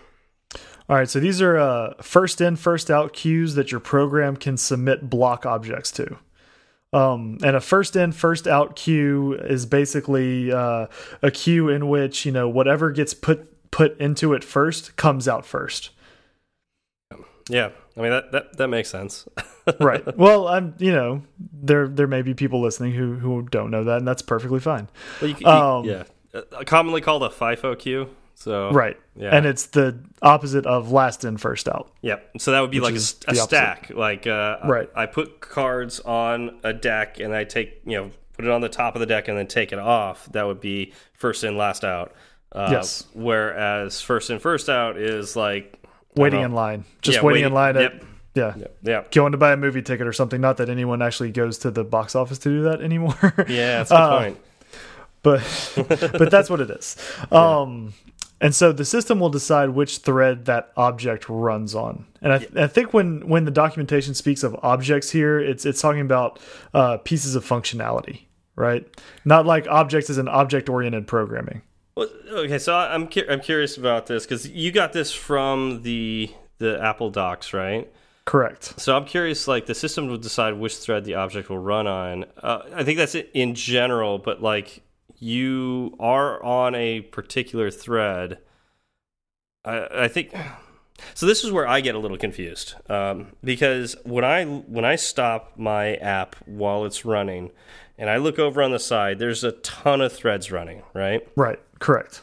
[0.89, 4.57] All right, so these are uh, first in, first out queues that your program can
[4.57, 6.19] submit block objects to.
[6.95, 10.87] Um, and a first in, first out queue is basically uh,
[11.23, 15.45] a queue in which you know whatever gets put put into it first comes out
[15.45, 15.91] first.
[17.49, 19.27] Yeah, I mean that that that makes sense.
[19.81, 20.17] right.
[20.17, 23.99] Well, I'm you know there there may be people listening who who don't know that,
[23.99, 24.89] and that's perfectly fine.
[25.21, 28.09] Well, you, you, Um, yeah, uh, commonly called a FIFO queue.
[28.37, 29.31] So right, yeah.
[29.35, 31.91] and it's the opposite of last in first out.
[32.03, 32.31] Yep.
[32.39, 33.91] So that would be like a, a stack.
[33.95, 34.91] Like uh, Right.
[34.95, 38.61] I, I put cards on a deck and I take you know put it on
[38.61, 40.27] the top of the deck and then take it off.
[40.33, 42.13] That would be first in last out.
[42.53, 43.05] Uh, Yes.
[43.15, 45.79] Whereas first in first out is like
[46.17, 47.77] Waiting in line, just Yeah, waiting in line.
[47.77, 48.05] At, Yep.
[48.35, 48.77] Yeah, Yep.
[48.83, 49.13] Yep.
[49.13, 50.41] going to buy a movie ticket or something.
[50.41, 53.17] Not that anyone actually goes to the box office to do that anymore.
[53.49, 54.39] Yeah, that's a Uh, point.
[55.23, 55.73] but
[56.19, 56.97] but that's what it is.
[57.33, 57.95] Um,
[58.45, 62.05] and so the system will decide which thread that object runs on.
[62.21, 65.81] And I, th I think when when the documentation speaks of objects here, it's it's
[65.81, 66.39] talking about
[66.75, 68.85] uh, pieces of functionality, right?
[69.25, 71.63] Not like objects as an object oriented programming.
[71.97, 76.31] Well, okay, so I'm cu I'm curious about this because you got this from the
[76.59, 77.91] the Apple Docs, right?
[78.27, 78.79] Correct.
[78.79, 82.27] So I'm curious, like the system will decide which thread the object will run on.
[82.43, 84.83] Uh, I think that's it in general, but like
[85.19, 88.39] you are on a particular thread.
[89.65, 90.35] I, I think
[91.15, 91.27] so.
[91.27, 95.53] This is where I get a little confused um, because when I when I stop
[95.57, 97.51] my app while it's running,
[97.99, 101.27] and I look over on the side, there's a ton of threads running, right?
[101.37, 101.61] Right.
[101.79, 102.23] Correct.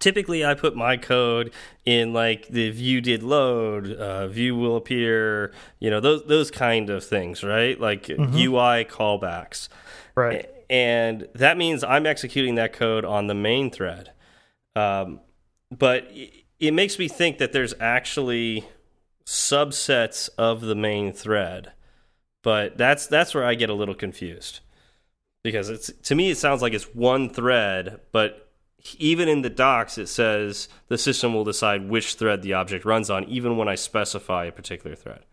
[0.00, 1.52] typically I put my code
[1.84, 6.90] in like the view did load, uh, view will appear, you know, those those kind
[6.90, 7.78] of things, right?
[7.80, 9.68] Like UI callbacks.
[10.14, 10.48] Right.
[10.70, 14.12] And that means I'm executing that code on the main thread.
[14.76, 15.20] Um,
[15.76, 16.10] but
[16.60, 18.66] it, makes me think that there's actually
[19.26, 21.72] subsets of the main thread.
[22.42, 24.60] But that's that's where I get a little confused.
[25.42, 28.50] Because it's to me it sounds like it's one thread, but
[28.96, 33.10] even in the docs it says the system will decide which thread the object runs
[33.10, 35.24] on even when I specify a particular thread.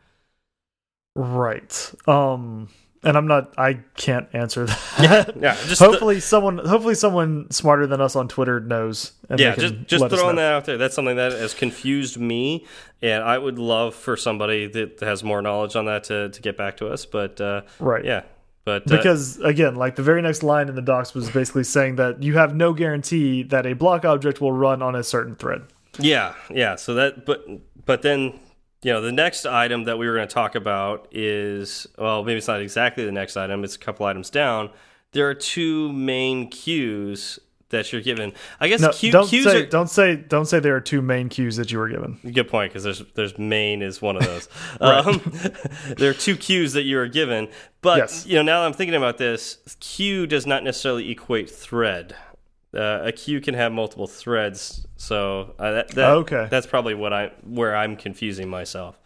[1.15, 1.93] Right.
[2.07, 2.69] Um
[3.03, 5.33] and I'm not I can't answer that.
[5.39, 9.11] Yeah, just the- hopefully someone hopefully someone smarter than us on Twitter knows.
[9.29, 10.77] And yeah, just just throwing that out there.
[10.77, 12.65] That's something that has confused me,
[13.01, 16.57] and I would love for somebody that has more knowledge on that to to get
[16.57, 17.05] back to us.
[17.05, 18.05] But uh, Right.
[18.05, 18.21] yeah,
[18.65, 21.95] but uh, Because again, like the very next line in the docs was basically saying
[21.97, 25.63] that you have no guarantee that a block object will run on a certain thread.
[25.99, 26.75] yeah, yeah.
[26.75, 27.45] So that, but
[27.85, 28.39] but then
[28.85, 32.37] you know the next item that we were going to talk about is well, maybe
[32.37, 33.63] it's not exactly the next item.
[33.63, 34.69] It's a couple items down.
[35.11, 38.31] There are two main queues that you're given.
[38.59, 41.01] I guess No, Q, don't queues say are don't say don't say there are two
[41.01, 42.19] main queues that you were given.
[42.31, 44.47] Good point, because there's there's main is one of those.
[44.79, 45.19] um,
[45.97, 47.47] there are two queues that you are given,
[47.81, 48.27] but Yes.
[48.27, 52.15] you know now that I'm thinking about this, queue does not necessarily equate thread.
[52.75, 56.47] Uh, a queue can have multiple threads, so uh, that, that Okay.
[56.49, 58.99] that's probably what I where I'm confusing myself.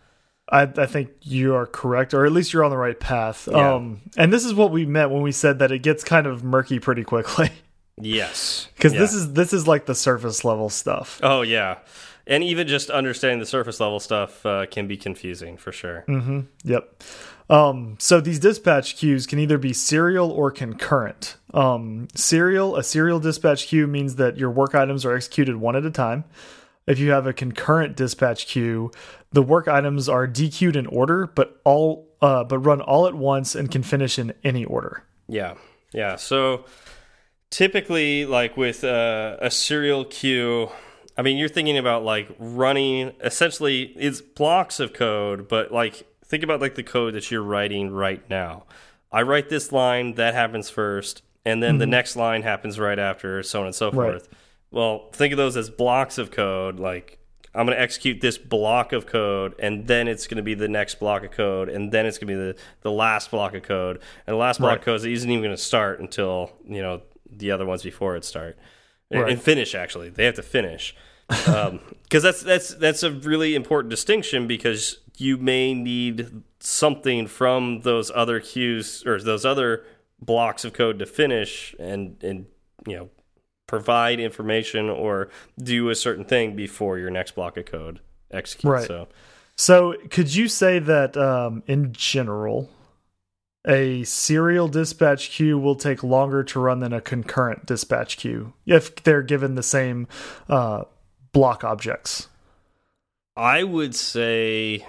[0.52, 3.48] I, I think you are correct, or at least you're on the right path.
[3.52, 3.76] Yeah.
[3.76, 6.44] Um, and this is what we meant when we said that it gets kind of
[6.44, 7.52] murky pretty quickly,
[8.02, 9.00] Yes, because Yeah.
[9.00, 11.20] this is this is like the surface level stuff.
[11.22, 11.78] oh yeah,
[12.26, 16.06] and even just understanding the surface level stuff uh, can be confusing for sure.
[16.08, 16.48] Mm.
[16.64, 17.04] Yep.
[17.50, 21.38] Um, so these dispatch queues can either be serial or concurrent.
[21.54, 25.84] Um, serial, a serial dispatch queue means that your work items are executed one at
[25.84, 26.26] a time.
[26.86, 28.92] If you have a concurrent dispatch queue,
[29.32, 33.56] the work items are dequeued in order, but all uh, but run all at once
[33.56, 35.04] and can finish in any order.
[35.28, 35.54] Yeah,
[35.94, 36.16] yeah.
[36.16, 36.66] So
[37.50, 40.70] typically, like with uh, a serial queue,
[41.18, 43.14] I mean, you're thinking about like running.
[43.24, 47.92] Essentially, it's blocks of code, but like think about like the code that you're writing
[47.92, 48.64] right now.
[49.12, 51.92] I write this line, that happens first, and then the mm-hmm.
[51.92, 54.12] next line happens right after, so on and so Right.
[54.12, 54.30] forth.
[54.72, 56.80] Well, think of those as blocks of code.
[56.80, 57.18] Like
[57.56, 60.68] I'm going to execute this block of code, and then it's going to be the
[60.68, 63.64] next block of code, and then it's going to be the the last block of
[63.64, 64.80] code, and the last block Right.
[64.80, 68.24] of code isn't even going to start until you know the other ones before it
[68.24, 68.58] start
[69.12, 69.32] Right.
[69.32, 69.74] and finish.
[69.74, 70.96] Actually, they have to finish
[71.48, 77.82] um, because that's that's that's a really important distinction because you may need something from
[77.82, 79.86] those other queues or those other
[80.22, 82.46] blocks of code to finish and and
[82.88, 83.10] you know
[83.68, 85.30] provide information or
[85.62, 88.00] do a certain thing before your next block of code
[88.32, 88.66] executes.
[88.66, 88.88] Right.
[88.88, 89.08] So
[89.60, 92.70] So, could you say that um, in general,
[93.68, 99.04] a serial dispatch queue will take longer to run than a concurrent dispatch queue if
[99.04, 100.08] they're given the same
[100.48, 100.86] uh,
[101.34, 102.30] block objects?
[103.36, 104.86] I would say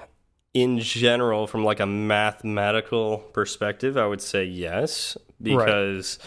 [0.53, 6.19] in general from like a mathematical perspective, I would say yes because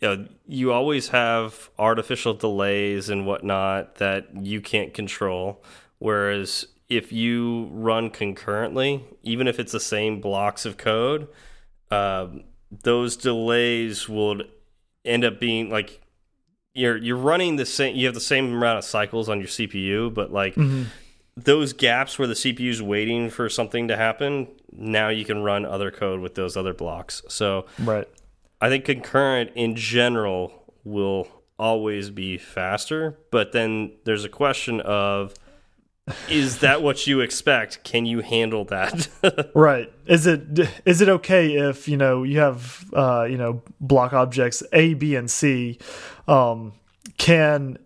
[0.00, 5.62] you know you always have artificial delays and whatnot that you can't control
[5.98, 11.26] whereas if you run concurrently, even if it's the same blocks of code,
[11.90, 14.48] um, those delays would
[15.04, 16.00] end up being like
[16.74, 20.12] you're you're running the same you have the same amount of cycles on your CPU,
[20.12, 20.84] but like Mm -hmm.
[21.36, 25.64] Those gaps where the CPU is waiting for something to happen, now you can run
[25.64, 27.22] other code with those other blocks.
[27.28, 28.08] So right.
[28.60, 35.34] I think concurrent in general will always be faster, but then there's a question of
[36.28, 37.84] is that what you expect?
[37.84, 39.08] Can you handle that?
[39.54, 39.90] right.
[40.06, 44.62] Is it is it okay if you know you have uh, you know block objects
[44.72, 45.78] A, B, and C
[46.26, 46.72] um,
[47.18, 47.78] can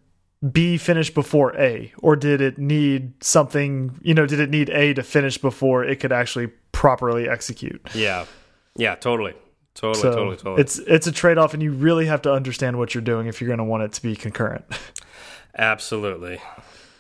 [0.53, 3.99] B finish before A, or did it need something?
[4.03, 7.81] You know, did it need A to finish before it could actually properly execute?
[7.95, 8.27] Yeah,
[8.77, 9.35] yeah, totally.
[9.75, 10.61] Totally, so totally, totally.
[10.61, 13.41] It's it's a trade off, and you really have to understand what you're doing if
[13.41, 14.65] you're going to want it to be concurrent.
[15.59, 16.41] Absolutely.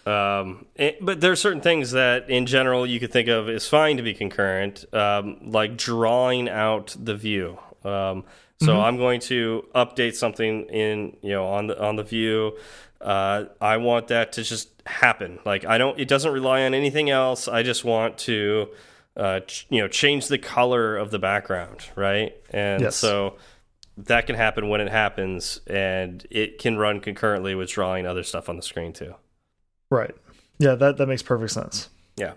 [0.06, 3.66] Um, it, but there are certain things that, in general, you could think of as
[3.66, 7.58] fine to be concurrent, um, like drawing out the view.
[7.84, 8.24] Um,
[8.60, 8.80] so Mm-hmm.
[8.80, 12.56] I'm going to update something in you know on the on the view.
[13.00, 15.38] Uh, I want that to just happen.
[15.44, 15.98] Like I don't.
[16.00, 17.48] It doesn't rely on anything else.
[17.48, 18.68] I just want to
[19.16, 22.34] uh, you know change the color of the background, right?
[22.50, 22.96] And Yes.
[22.96, 23.36] so
[23.98, 28.48] that can happen when it happens, and it can run concurrently with drawing other stuff
[28.48, 29.14] on the screen too.
[29.90, 30.14] right.
[30.58, 31.90] Yeah, that that makes perfect sense.
[32.16, 32.32] Yeah.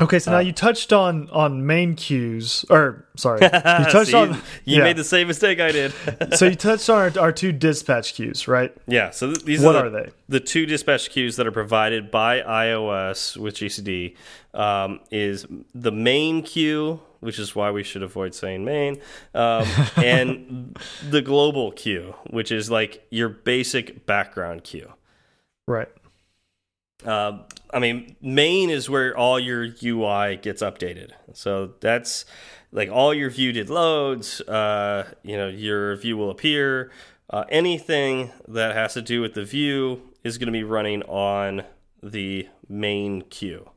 [0.00, 4.16] Okay, so now Uh, you touched on on main queues, or sorry, you touched See,
[4.16, 4.30] on.
[4.64, 4.82] You yeah.
[4.82, 5.92] made the same mistake I did.
[6.34, 8.74] so you touched on our, our two dispatch queues, right?
[8.88, 9.10] yeah.
[9.10, 10.10] So th these What are, are the, they?
[10.28, 14.16] The two dispatch queues that are provided by iOS with GCD
[14.52, 19.00] um, is the main queue, which is why we should avoid saying main,
[19.32, 19.64] um,
[19.96, 20.76] and
[21.08, 24.92] the global queue, which is like your basic background queue.
[25.68, 25.88] Right.
[27.04, 27.38] Uh,
[27.72, 31.10] I mean, main is where all your UI gets updated.
[31.32, 32.24] So that's
[32.72, 34.40] like all your view did loads.
[34.42, 36.90] Uh, you know, your view will appear.
[37.30, 41.64] Uh, anything that has to do with the view is going to be running on
[42.02, 43.68] the main queue.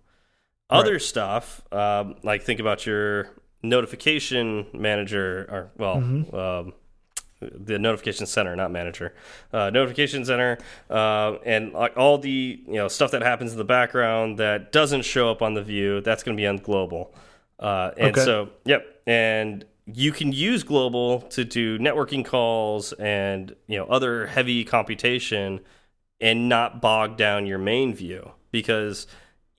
[0.70, 1.02] Other Right.
[1.02, 3.30] stuff, um, like think about your
[3.64, 5.98] notification manager, or well,
[6.34, 6.74] um,
[7.40, 9.14] the notification center, not manager,
[9.54, 10.58] uh, notification center,
[10.90, 15.04] uh, and like all the you know stuff that happens in the background that doesn't
[15.04, 16.02] show up on the view.
[16.02, 17.14] That's going to be on global,
[17.60, 18.26] uh, and Okay.
[18.26, 24.28] so yep, and you can use global to do networking calls and you know other
[24.28, 25.60] heavy computation,
[26.20, 29.08] and not bog down your main view because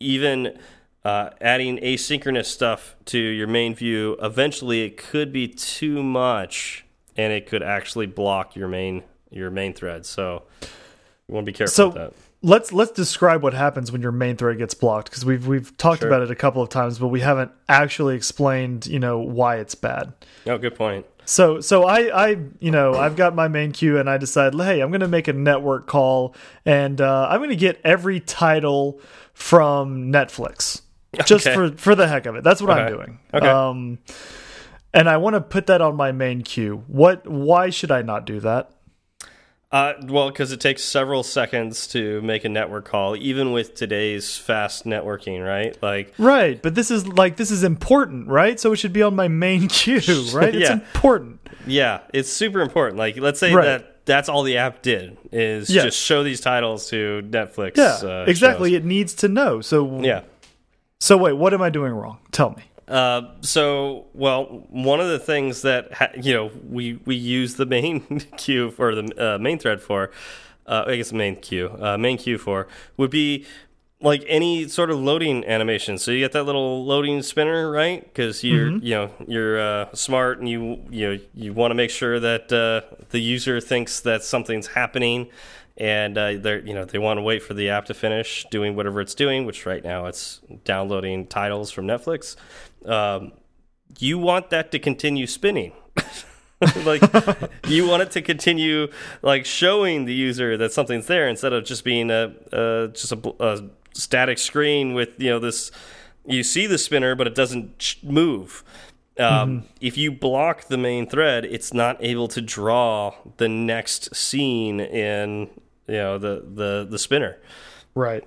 [0.01, 0.59] even
[1.05, 6.85] uh, adding asynchronous stuff to your main view, eventually it could be too much,
[7.19, 10.07] and it could actually block your main your main thread.
[10.07, 12.13] So you want to be careful So with that.
[12.41, 16.01] let's let's describe what happens when your main thread gets blocked because we've we've talked
[16.01, 16.09] Sure.
[16.09, 19.75] about it a couple of times, but we haven't actually explained you know why it's
[19.75, 20.15] bad.
[20.47, 21.05] Oh, good point.
[21.27, 24.81] So so I I you know I've got my main queue and I decide hey
[24.81, 28.99] I'm going to make a network call and uh, I'm going to get every title
[29.35, 30.81] from Netflix
[31.27, 31.55] just Okay.
[31.55, 32.45] for for the heck of it.
[32.45, 33.19] That's what I'm doing.
[33.35, 33.47] Okay.
[33.47, 33.99] Um,
[34.99, 36.85] and I want to put that on my main queue.
[36.87, 37.27] What?
[37.27, 38.71] Why should I not do that?
[39.71, 44.39] Uh, well, because it takes several seconds to make a network call, even with today's
[44.39, 45.77] fast networking, right?
[45.83, 48.59] Like, Right, but this is like this is important, right?
[48.59, 50.01] So it should be on my main queue,
[50.33, 50.55] right?
[50.55, 50.73] It's Yeah.
[50.73, 51.41] important.
[51.67, 52.97] yeah, it's super important.
[52.97, 53.65] Like, let's say Right.
[53.67, 55.85] that that's all the app did is Yes.
[55.85, 57.77] just show these titles to Netflix.
[57.77, 58.71] Yeah, uh, exactly.
[58.71, 58.77] shows.
[58.79, 59.61] It needs to know.
[59.61, 60.23] So Yeah.
[60.99, 62.21] So wait, what am I doing wrong?
[62.33, 62.63] Tell me.
[62.89, 67.67] Uh, so, well, one of the things that ha you know we we use the
[67.67, 68.01] main
[68.37, 70.11] queue for the uh, main thread for,
[70.67, 73.45] uh, I guess main queue, uh, main queue for would be
[74.01, 75.99] like any sort of loading animation.
[75.99, 78.03] So you get that little loading spinner, right?
[78.03, 81.91] Because you're you know you're uh, smart and you you know, you want to make
[81.91, 85.29] sure that uh, the user thinks that something's happening.
[85.81, 88.75] And uh, they're you know they want to wait for the app to finish doing
[88.75, 92.35] whatever it's doing, which right now it's downloading titles from Netflix
[92.85, 93.33] um,
[93.99, 95.73] you want that to continue spinning.
[96.85, 97.03] like
[97.69, 98.89] you want it to continue
[99.23, 103.35] like showing the user that something's there instead of just being a, a just a,
[103.39, 103.63] a
[103.93, 105.71] static screen with you know this
[106.27, 108.65] you see the spinner but it doesn't move
[109.21, 114.81] um, if you block the main thread it's not able to draw the next scene
[114.81, 115.49] in
[115.87, 117.39] you know the the the spinner
[117.99, 118.25] Right.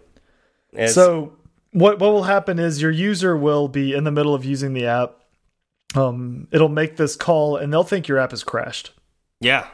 [0.73, 1.33] And So
[1.71, 4.85] what what will happen is your user will be in the middle of using the
[4.87, 5.15] app.
[5.95, 8.91] Um, it'll make this call and they'll think your app has crashed.
[9.39, 9.67] yeah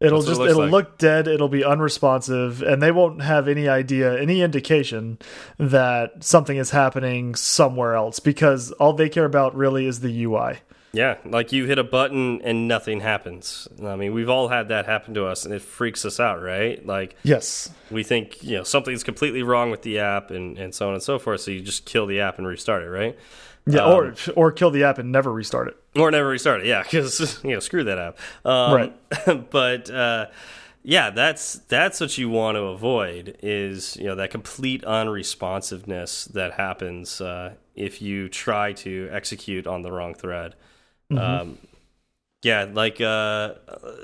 [0.00, 0.70] It'll That's it just it'll like.
[0.70, 1.28] look dead.
[1.28, 5.18] It'll be unresponsive, and they won't have any idea, any indication
[5.56, 10.58] that something is happening somewhere else because all they care about really is the UI.
[10.94, 13.66] Yeah, like you hit a button and nothing happens.
[13.84, 16.84] I mean, we've all had that happen to us, and it freaks us out, right?
[16.86, 20.88] Like, yes, we think you know something's completely wrong with the app, and and so
[20.88, 21.40] on and so forth.
[21.40, 23.18] So you just kill the app and restart it, right?
[23.66, 26.66] Yeah, um, or or kill the app and never restart it, or never restart it.
[26.66, 28.18] Yeah, because you know, screw that app.
[28.44, 29.50] Um, right.
[29.50, 30.26] but uh,
[30.82, 36.52] yeah, that's that's what you want to avoid is you know that complete unresponsiveness that
[36.52, 40.54] happens uh, if you try to execute on the wrong thread.
[41.10, 41.40] Mm -hmm.
[41.40, 41.58] um,
[42.44, 43.54] yeah, like uh,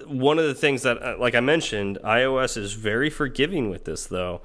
[0.06, 4.06] one of the things that, uh, like I mentioned, iOS is very forgiving with this
[4.06, 4.40] though,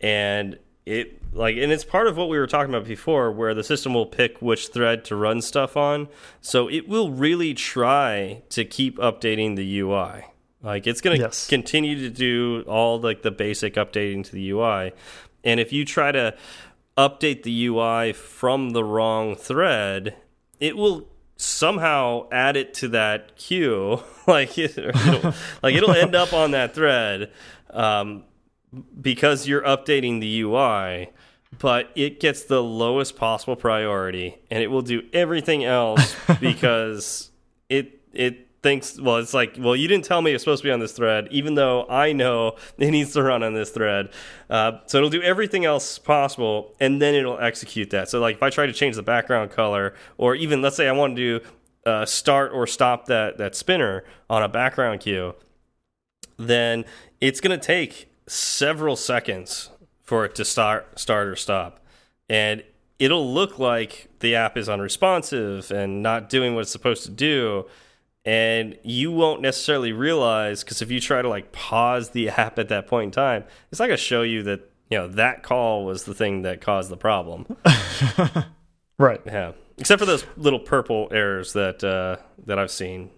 [0.00, 0.56] and
[0.86, 3.92] it like and it's part of what we were talking about before, where the system
[3.92, 6.08] will pick which thread to run stuff on,
[6.40, 10.26] so it will really try to keep updating the UI.
[10.62, 11.48] Like it's going to yes.
[11.48, 14.92] continue to do all like the basic updating to the UI,
[15.42, 16.36] and if you try to
[16.96, 20.14] update the UI from the wrong thread,
[20.60, 21.08] it will
[21.40, 26.74] somehow add it to that queue like it, will like it'll end up on that
[26.74, 27.30] thread
[27.70, 28.24] um,
[29.00, 31.10] because you're updating the UI
[31.58, 37.30] but it gets the lowest possible priority and it will do everything else because
[37.70, 40.70] it it thinks well it's like well you didn't tell me it's supposed to be
[40.70, 44.10] on this thread even though i know it needs to run on this thread.
[44.50, 48.08] Uh, so it'll do everything else possible and then it'll execute that.
[48.08, 50.92] So like if i try to change the background color or even let's say i
[50.92, 51.46] want to do
[51.86, 55.34] uh, start or stop that that spinner on a background queue
[56.36, 56.84] then
[57.20, 59.70] it's going to take several seconds
[60.02, 61.84] for it to start start or stop.
[62.28, 62.62] And
[62.98, 67.66] it'll look like the app is unresponsive and not doing what it's supposed to do
[68.24, 72.68] and you won't necessarily realize because if you try to like pause the app at
[72.68, 75.84] that point in time it's not going to show you that you know that call
[75.84, 77.46] was the thing that caused the problem.
[79.00, 79.22] Right.
[79.24, 79.52] Yeah.
[79.78, 82.16] Except for those little purple errors that uh
[82.46, 83.10] that i've seen.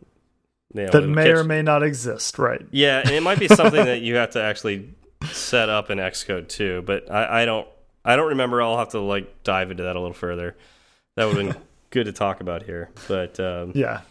[0.73, 1.39] You know, that may catch...
[1.39, 2.65] or may not exist right.
[2.71, 4.95] Yeah and it might be something that you have to actually
[5.33, 7.67] set up in xcode too but i i don't
[8.05, 8.63] i don't remember.
[8.63, 10.57] I'll have to like dive into that a little further.
[11.17, 14.03] That would have been good to talk about here but um yeah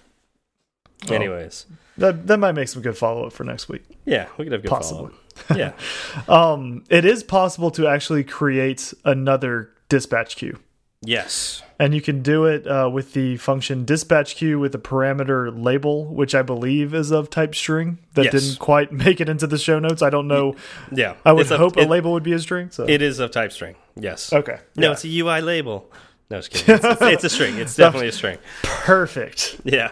[1.10, 1.66] Anyways,
[1.98, 3.84] that that might make some good follow up for next week.
[4.06, 5.14] Yeah, we could have good possibly.
[5.56, 5.74] Yeah,
[6.28, 10.60] um, it is possible to actually create another dispatch queue.
[11.04, 15.52] Yes, and you can do it uh, with the function dispatch queue with the parameter
[15.52, 17.98] label, which I believe is of type string.
[18.14, 18.34] That yes.
[18.34, 20.04] didn't quite make it into the show notes.
[20.04, 20.56] I don't know.
[20.92, 22.70] Yeah, I would hope a, it, a label would be a string.
[22.70, 23.76] So it is of type string.
[23.96, 24.32] Yes.
[24.32, 24.60] Okay.
[24.76, 24.94] No, yeah.
[24.94, 25.92] it's a UI label.
[26.30, 26.76] No, just kidding.
[26.76, 27.58] It's, it's, it's a string.
[27.58, 28.38] It's definitely a string.
[28.62, 29.60] Perfect.
[29.64, 29.92] Yeah.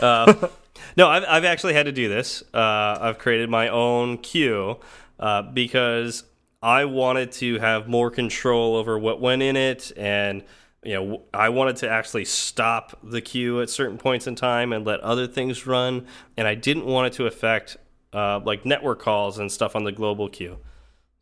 [0.00, 0.48] Uh,
[0.96, 2.42] no, I've, I've actually had to do this.
[2.52, 4.78] Uh, I've created my own queue
[5.18, 6.24] uh, because
[6.62, 10.42] I wanted to have more control over what went in it, and
[10.82, 14.86] you know, I wanted to actually stop the queue at certain points in time and
[14.86, 17.76] let other things run, and I didn't want it to affect
[18.12, 20.58] uh, like network calls and stuff on the global queue.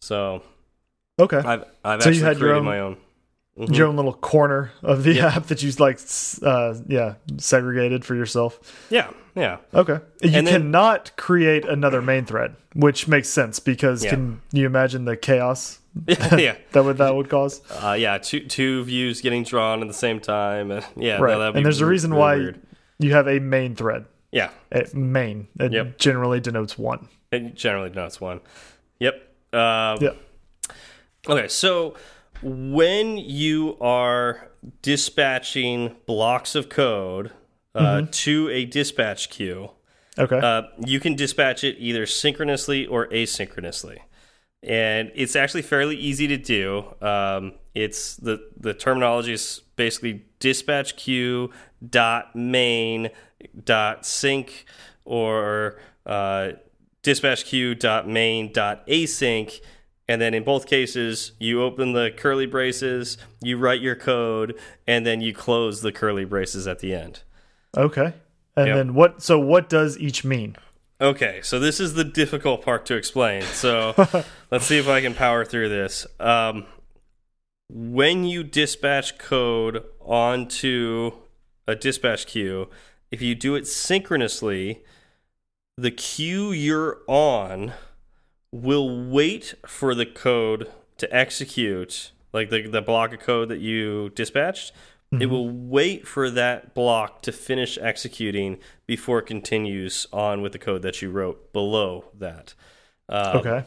[0.01, 0.43] So,
[1.19, 2.97] okay, I've I've so actually created your own, my own
[3.59, 3.77] mm -hmm.
[3.77, 5.37] your own little corner of the yep.
[5.37, 5.99] app that you like,
[6.43, 8.61] uh, yeah, segregated for yourself.
[8.91, 9.59] Yeah, yeah.
[9.73, 9.99] Okay.
[10.23, 14.11] You and cannot create another main thread, which makes sense because yeah.
[14.11, 15.81] can you imagine the chaos?
[16.07, 17.63] yeah, that would that would cause.
[17.83, 21.57] Uh, yeah, two two views getting drawn at the same time, and yeah, right.
[21.57, 22.61] and there's a reason really why weird.
[22.99, 24.05] you have a main thread.
[24.31, 25.49] Yeah, a main.
[25.59, 25.99] It yep.
[25.99, 27.09] generally denotes one.
[27.33, 28.41] It generally denotes one.
[29.01, 29.15] Yep.
[29.53, 30.11] Um, yeah.
[31.29, 31.95] Okay, so
[32.43, 34.51] when you are
[34.83, 37.33] dispatching blocks of code
[37.75, 38.11] uh, mm -hmm.
[38.25, 39.71] to a dispatch queue,
[40.19, 43.99] okay, uh, you can dispatch it either synchronously or asynchronously,
[44.63, 46.95] and it's actually fairly easy to do.
[47.01, 53.11] Um, it's the the terminology is basically dispatch queue dot main
[53.65, 54.65] dot sync
[55.05, 56.53] or uh,
[57.03, 59.61] dispatch queue dot main dot async
[60.09, 65.05] and then in both cases, you open the curly braces, you write your code, and
[65.05, 67.23] then you close the curly braces at the end.
[67.77, 68.15] Okay.
[68.57, 68.77] And yep.
[68.77, 69.23] then what?
[69.23, 70.57] So what does each mean?
[71.01, 73.43] Okay, so this is the difficult part to explain.
[73.43, 73.95] So
[74.51, 76.07] let's see if I can power through this.
[76.19, 76.67] Um,
[77.69, 81.13] when you dispatch code onto
[81.69, 82.69] a dispatch queue,
[83.11, 84.83] if you do it synchronously,
[85.77, 87.75] the queue you're on
[88.53, 94.11] will wait for the code to execute, like the, the block of code that you
[94.11, 94.73] dispatched.
[94.73, 95.23] Mm -hmm.
[95.23, 95.35] It mm-hmm.
[95.35, 100.83] will wait for that block to finish executing before it continues on with the code
[100.83, 102.55] that you wrote below that.
[103.09, 103.63] Um, okay.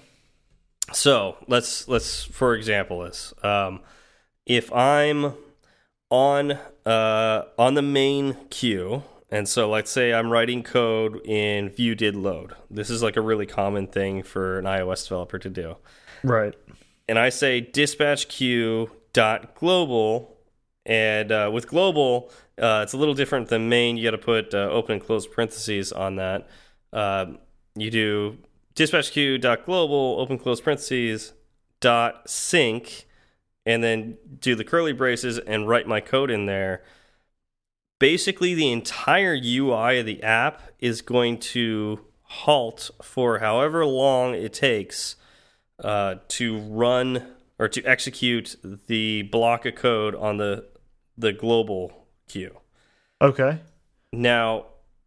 [0.93, 3.33] So let's let's for example this.
[3.43, 3.81] Um,
[4.45, 5.33] if I'm
[6.09, 9.03] on uh, on the main queue
[9.33, 12.53] And so, let's say I'm writing code in view did load.
[12.69, 15.77] This is like a really common thing for an iOS developer to do.
[16.21, 16.53] Right.
[17.07, 20.37] And I say dispatch queue dot global,
[20.85, 22.29] and uh, with global,
[22.61, 23.95] uh, it's a little different than main.
[23.95, 26.49] You got to put uh, open and close parentheses on that.
[26.91, 27.39] Um,
[27.75, 28.37] you do
[28.75, 31.31] dispatch queue dot global open close parentheses
[31.79, 33.07] dot sync,
[33.65, 36.83] and then do the curly braces and write my code in there
[38.01, 44.51] basically the entire UI of the app is going to halt for however long it
[44.51, 45.15] takes
[45.83, 47.23] uh, to run
[47.59, 48.55] or to execute
[48.87, 50.67] the block of code on the
[51.15, 52.57] the global queue.
[53.21, 53.59] Okay.
[54.11, 54.65] Now,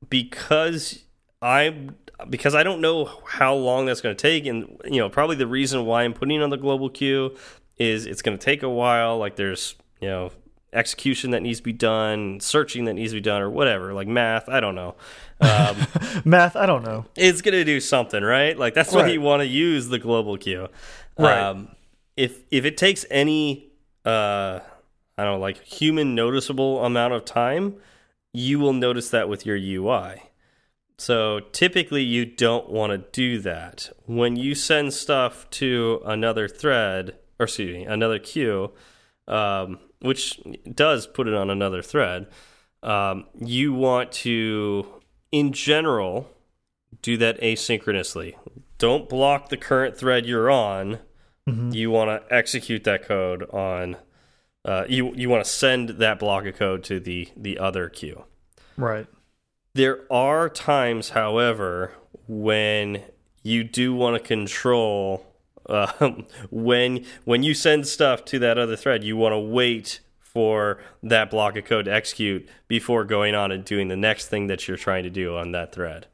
[0.09, 1.05] because
[1.43, 1.89] I
[2.31, 5.49] because I don't know how long that's going to take, and you know probably the
[5.49, 7.37] reason why I'm putting on the global queue
[7.77, 9.19] is it's going to take a while.
[9.19, 10.31] Like there's you know
[10.75, 14.09] execution that needs to be done, searching that needs to be done, or whatever, like
[14.09, 14.49] math.
[14.49, 14.95] I don't know.
[15.41, 15.77] Um,
[16.25, 16.57] math.
[16.57, 17.07] I don't know.
[17.17, 18.59] It's going to do something, right?
[18.59, 19.05] Like that's right.
[19.05, 20.69] why you want to use the global queue.
[21.19, 21.39] Right.
[21.39, 21.69] Um,
[22.17, 23.73] if if it takes any,
[24.05, 24.61] uh,
[25.17, 27.77] I don't know, like human noticeable amount of time,
[28.33, 30.23] you will notice that with your UI.
[30.97, 37.17] So typically, you don't want to do that when you send stuff to another thread,
[37.39, 38.73] or excuse me, another queue.
[39.27, 40.39] Um, which
[40.75, 42.27] does put it on another thread,
[42.83, 44.87] um, you want to,
[45.33, 46.31] in general,
[47.01, 48.35] do that asynchronously.
[48.77, 50.99] Don't block the current thread you're on.
[51.49, 51.75] Mm -hmm.
[51.75, 53.97] You want to execute that code on.
[54.65, 58.25] Uh, you you want to send that block of code to the the other queue.
[58.77, 59.07] Right.
[59.75, 61.91] There are times, however,
[62.29, 63.03] when
[63.43, 65.34] you do want to control
[65.69, 70.79] um, when when you send stuff to that other thread, you want to wait for
[71.03, 74.67] that block of code to execute before going on and doing the next thing that
[74.67, 76.07] you're trying to do on that thread.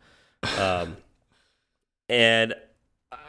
[0.58, 0.98] Um,
[2.08, 2.54] and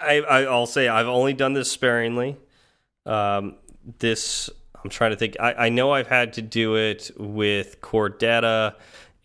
[0.01, 2.37] I, will say I've only done this sparingly.
[3.05, 3.55] Um,
[3.99, 4.49] this
[4.83, 5.37] I'm trying to think.
[5.39, 8.75] I, I know I've had to do it with core data,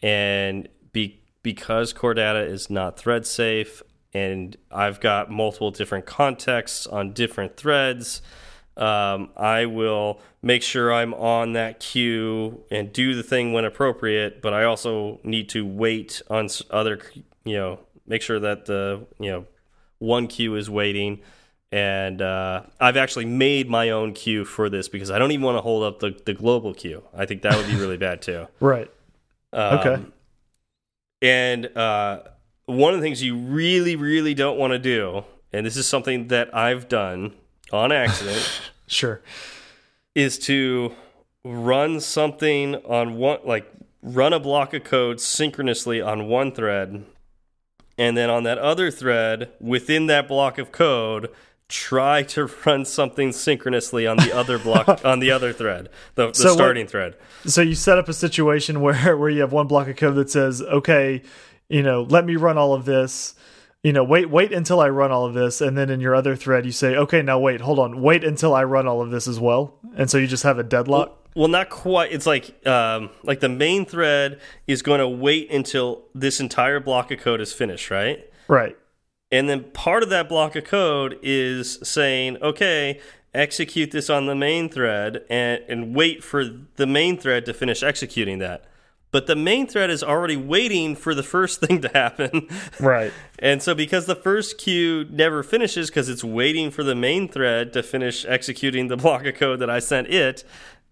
[0.02, 3.82] and be, because core data is not thread safe,
[4.16, 8.22] and I've got multiple different contexts on different threads.
[8.76, 14.40] Um, I will make sure I'm on that queue and do the thing when appropriate,
[14.40, 17.00] but I also need to wait on other,
[17.44, 19.46] you know, make sure that the, you know,
[19.98, 21.20] one queue is waiting.
[21.72, 25.58] And uh, I've actually made my own queue for this because I don't even want
[25.58, 27.02] to hold up the, the global queue.
[27.14, 28.46] I think that would be really bad too.
[28.60, 28.90] Right.
[29.52, 30.04] Um, okay.
[31.22, 32.20] And uh,
[32.66, 36.28] one of the things you really, really don't want to do, and this is something
[36.28, 37.32] that I've done
[37.72, 39.22] on accident, sure,
[40.14, 40.92] is to
[41.44, 43.70] run something on one, like
[44.02, 47.04] run a block of code synchronously on one thread,
[47.96, 51.30] and then on that other thread within that block of code,
[51.68, 56.34] try to run something synchronously on the other block on the other thread, the, the
[56.34, 57.16] so starting what, thread.
[57.44, 60.30] So you set up a situation where where you have one block of code that
[60.30, 61.22] says, okay
[61.68, 63.34] you know, let me run all of this.
[63.82, 66.34] You know, wait, wait until I run all of this, and then in your other
[66.34, 69.28] thread you say, okay, now wait, hold on, wait until I run all of this
[69.28, 71.08] as well, and so you just have a deadlock.
[71.08, 72.10] Well, well not quite.
[72.10, 77.12] It's like um, like the main thread is going to wait until this entire block
[77.12, 78.28] of code is finished, right?
[78.48, 78.76] Right.
[79.30, 83.00] And then part of that block of code is saying, okay,
[83.34, 86.44] execute this on the main thread and, and wait for
[86.76, 88.64] the main thread to finish executing that
[89.10, 92.48] but the main thread is already waiting for the first thing to happen.
[92.80, 93.12] Right.
[93.38, 97.72] and so because the first queue never finishes because it's waiting for the main thread
[97.74, 100.44] to finish executing the block of code that I sent it,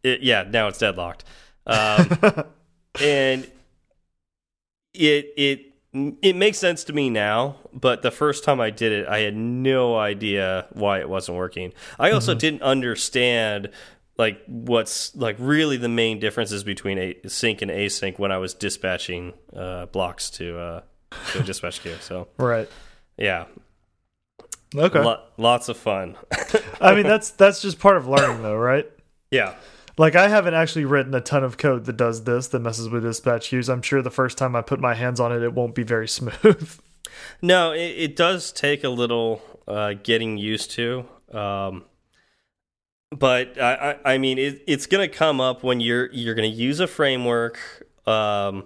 [0.03, 1.25] it yeah, now it's deadlocked.
[1.67, 2.19] Um,
[3.01, 3.51] and
[4.93, 5.75] it it
[6.23, 9.37] it makes sense to me now, but the first time I did it, I had
[9.37, 11.73] no idea why it wasn't working.
[12.01, 12.41] I also mm -hmm.
[12.41, 13.71] didn't understand
[14.17, 18.55] like what's like really the main differences between a sync and async when I was
[18.55, 20.81] dispatching uh, blocks to uh,
[21.33, 21.97] to dispatch queue.
[22.01, 22.69] So right,
[23.17, 23.47] yeah,
[24.75, 26.17] okay, Lo lots of fun.
[26.81, 28.91] I mean, that's that's just part of learning, though, right?
[29.31, 29.55] Yeah.
[29.97, 33.05] Like I haven't actually written a ton of code that does this that messes with
[33.05, 33.69] dispatch queues.
[33.69, 36.09] I'm sure the first time I put my hands on it, it won't be very
[36.19, 36.79] smooth.
[37.41, 41.07] No, it, it does take a little uh, getting used to.
[41.33, 41.85] Um,
[43.19, 46.57] but I, I mean, it, it's going to come up when you're you're going to
[46.57, 47.59] use a framework,
[48.07, 48.65] um,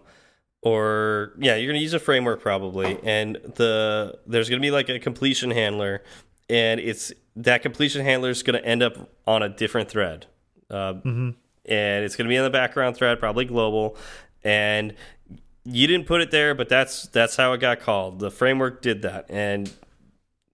[0.63, 4.71] or yeah, you're going to use a framework probably, and the there's going to be
[4.71, 6.03] like a completion handler,
[6.49, 10.27] and it's that completion handler is going to end up on a different thread,
[10.71, 11.35] uh, mm -hmm.
[11.69, 13.97] and it's going to be in the background thread, probably global,
[14.45, 14.95] and
[15.65, 18.21] you didn't put it there, but that's that's how it got called.
[18.21, 19.71] The framework did that, and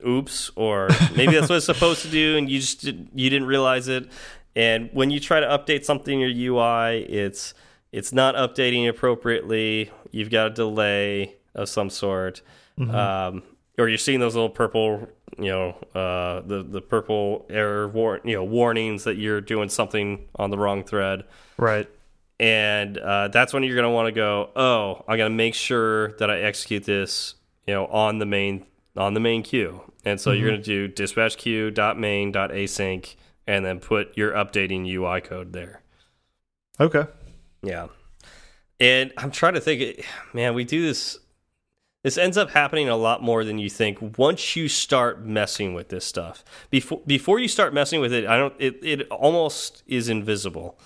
[0.06, 3.48] oops, or maybe that's what it's supposed to do, and you just did, you didn't
[3.48, 4.10] realize it.
[4.56, 7.54] And when you try to update something in your UI, it's
[7.92, 9.90] it's not updating appropriately.
[10.10, 12.42] You've got a delay of some sort,
[12.78, 12.94] mm -hmm.
[12.94, 13.42] um,
[13.78, 18.34] or you're seeing those little purple, you know, uh, the the purple error war you
[18.34, 21.24] know warnings that you're doing something on the wrong thread.
[21.58, 21.88] Right
[22.40, 24.50] and uh, that's when you're going to want to go.
[24.56, 27.34] Oh, I got to make sure that I execute this,
[27.66, 28.66] you know, on the main
[28.96, 29.92] on the main queue.
[30.04, 30.40] And so mm -hmm.
[30.40, 30.70] you're mm-hmm.
[30.70, 33.16] going to do dispatch queue dot main dot async,
[33.46, 35.80] and then put your updating UI code there.
[36.78, 37.06] Okay.
[37.62, 37.88] Yeah.
[38.80, 41.18] And I'm trying to think, man, we do this.
[42.02, 44.18] This ends up happening a lot more than you think.
[44.18, 48.36] Once you start messing with this stuff, before before you start messing with it, I
[48.36, 48.54] don't.
[48.58, 50.78] It it almost is invisible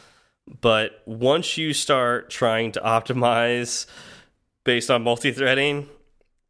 [0.61, 3.87] but once you start trying to optimize
[4.65, 5.89] based on multi-threading,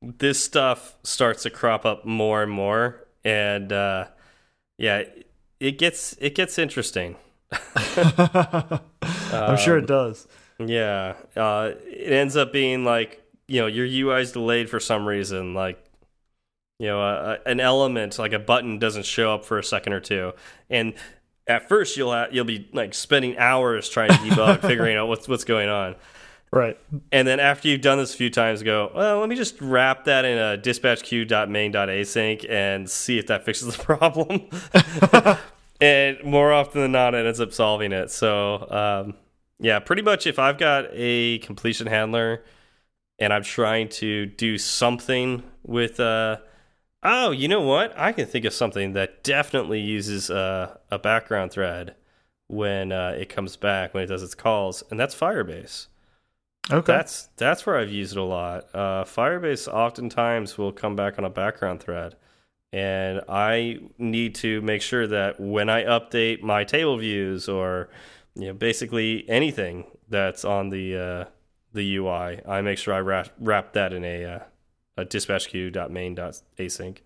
[0.02, 4.06] this stuff starts to crop up more and more, and uh,
[4.76, 5.04] yeah,
[5.60, 7.16] it gets it gets interesting.
[7.76, 10.28] I'm sure it um, does.
[10.58, 15.06] Yeah, uh, it ends up being like you know your UI is delayed for some
[15.06, 15.82] reason, like
[16.78, 20.00] you know a, an element like a button doesn't show up for a second or
[20.00, 20.32] two,
[20.70, 20.94] and
[21.46, 25.44] at first you'll you'll be like spending hours trying to debug, figuring out what's what's
[25.44, 25.96] going on.
[26.50, 26.78] Right.
[27.12, 30.04] And then after you've done this a few times, go, well, let me just wrap
[30.04, 34.48] that in a dispatch queue.main.async and see if that fixes the problem.
[35.80, 38.10] and more often than not, it ends up solving it.
[38.10, 39.14] So, um,
[39.60, 42.44] yeah, pretty much if I've got a completion handler
[43.18, 46.38] and I'm trying to do something with uh,
[47.02, 47.96] Oh, you know what?
[47.96, 51.94] I can think of something that definitely uses uh, a background thread
[52.48, 55.86] when uh, it comes back when it does its calls, and that's Firebase.
[56.70, 58.68] Okay, that's that's where I've used it a lot.
[58.74, 62.16] Uh, Firebase oftentimes will come back on a background thread,
[62.72, 67.88] and I need to make sure that when I update my table views or
[68.34, 71.24] you know basically anything that's on the uh,
[71.72, 74.38] the UI, I make sure I wrap wrap that in a uh,
[74.98, 76.98] uh, dispatch queue.main.async.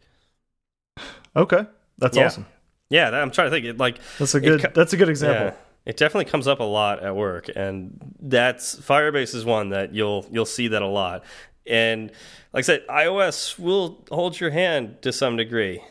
[1.36, 1.66] Okay,
[1.98, 2.26] that's yeah.
[2.26, 2.46] awesome.
[2.90, 3.64] Yeah, I'm trying to think.
[3.64, 5.46] It like that's a good that's a good example.
[5.46, 5.54] Yeah,
[5.84, 10.26] it definitely comes up a lot at work, and that's Firebase is one that you'll
[10.30, 11.24] you'll see that a lot.
[11.66, 12.10] And
[12.52, 15.82] like I said, iOS will hold your hand to some degree,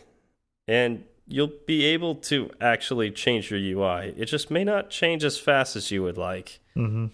[0.67, 4.13] and you'll be able to actually change your UI.
[4.17, 6.59] It just may not change as fast as you would like.
[6.75, 7.11] Mm -hmm.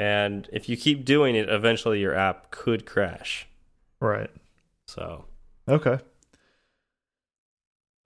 [0.00, 3.46] And if you keep doing it, eventually your app could crash.
[4.00, 4.30] Right.
[4.88, 5.26] So.
[5.68, 5.98] Okay.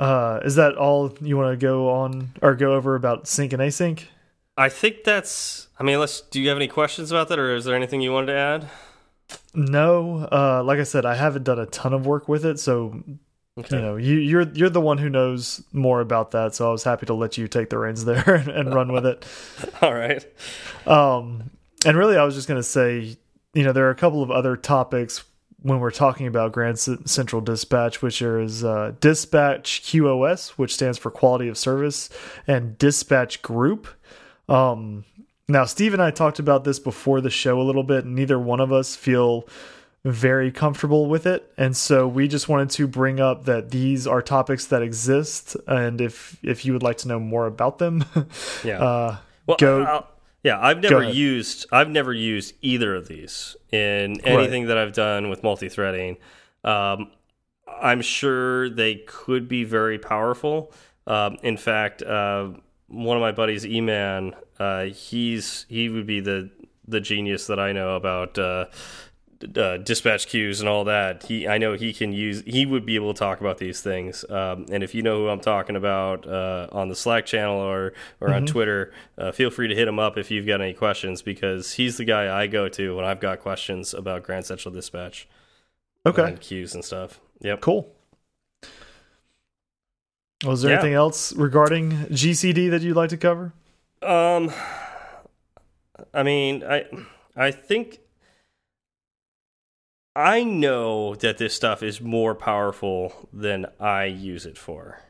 [0.04, 3.62] Uh, is that all you want to go on or go over about sync and
[3.62, 4.02] async?
[4.54, 5.68] I think that's.
[5.80, 6.20] I mean, let's.
[6.20, 8.68] Do you have any questions about that, or is there anything you wanted to add?
[9.54, 10.28] No.
[10.30, 13.02] Uh, like I said, I haven't done a ton of work with it, so
[13.58, 13.76] okay.
[13.76, 16.54] you know, you, you're you're the one who knows more about that.
[16.54, 19.06] So I was happy to let you take the reins there and, and run with
[19.06, 19.24] it.
[19.80, 20.22] all right.
[20.86, 21.50] Um,
[21.86, 23.16] and really, I was just gonna say,
[23.54, 25.24] you know, there are a couple of other topics
[25.64, 31.10] when we're talking about Grand Central Dispatch, which is uh, Dispatch QoS, which stands for
[31.10, 32.10] Quality of Service,
[32.46, 33.88] and Dispatch Group.
[34.46, 35.06] Um,
[35.48, 38.38] now, Steve and I talked about this before the show a little bit, and neither
[38.38, 39.48] one of us feel
[40.04, 44.20] very comfortable with it, and so we just wanted to bring up that these are
[44.20, 48.04] topics that exist, and if if you would like to know more about them,
[48.64, 49.82] yeah, uh, well, go.
[49.82, 50.13] I'll
[50.44, 54.68] yeah, I've never used I've never used either of these in anything right.
[54.68, 56.18] that I've done with multi-threading.
[56.62, 57.10] Um,
[57.66, 60.72] I'm sure they could be very powerful.
[61.06, 62.50] Um, in fact, uh,
[62.88, 66.50] one of my buddies, Eman, uh, he's he would be the
[66.86, 68.66] the genius that I know about uh,
[69.56, 71.24] uh, dispatch queues and all that.
[71.24, 72.42] He, I know he can use.
[72.46, 74.24] He would be able to talk about these things.
[74.30, 77.92] Um, and if you know who I'm talking about uh, on the Slack channel or
[78.20, 78.36] or mm -hmm.
[78.36, 78.52] on mm-hmm.
[78.52, 81.96] Twitter, uh, feel free to hit him up if you've got any questions because he's
[81.96, 85.28] the guy I go to when I've got questions about Grand Central Dispatch.
[86.06, 86.22] Okay.
[86.22, 87.20] And queues and stuff.
[87.40, 87.60] Yep.
[87.60, 87.94] Cool.
[90.44, 90.78] Was there yeah.
[90.78, 93.52] anything else regarding GCD that you'd like to cover?
[94.02, 94.52] Um,
[96.12, 96.84] I mean, I
[97.36, 98.00] I think
[100.16, 105.00] I know that this stuff is more powerful than I use it for.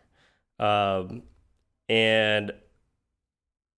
[0.58, 1.24] Um,
[1.88, 2.52] and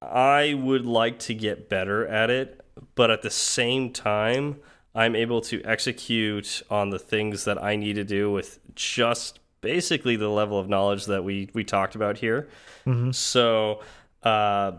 [0.01, 2.65] I would like to get better at it,
[2.95, 4.57] but at the same time,
[4.95, 10.17] I'm able to execute on the things that I need to do with just basically
[10.17, 12.49] the level of knowledge that we we talked about here.
[12.87, 13.13] Mm -hmm.
[13.13, 13.83] So,
[14.23, 14.73] uh,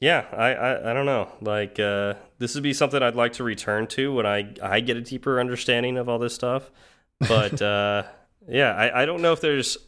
[0.00, 1.28] yeah, I, I, I don't know.
[1.40, 4.96] Like uh, this would be something I'd like to return to when I I get
[4.96, 6.70] a deeper understanding of all this stuff.
[7.20, 8.04] But uh,
[8.48, 9.78] yeah, I, I don't know if there's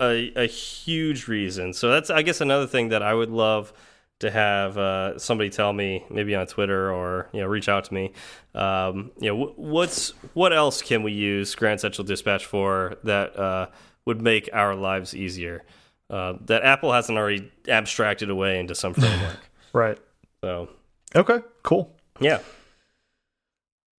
[0.00, 1.72] a a huge reason.
[1.72, 3.72] So that's I guess another thing that I would love
[4.20, 7.94] to have uh, somebody tell me, maybe on Twitter or you know reach out to
[7.94, 8.12] me.
[8.54, 13.68] Um, you know, what's what else can we use Grand Central Dispatch for that uh,
[14.04, 15.64] would make our lives easier?
[16.10, 19.38] Uh, that Apple hasn't already abstracted away into some framework.
[19.72, 19.98] right.
[20.42, 20.68] So.
[21.14, 21.38] Okay.
[21.62, 21.94] Cool.
[22.18, 22.40] Yeah.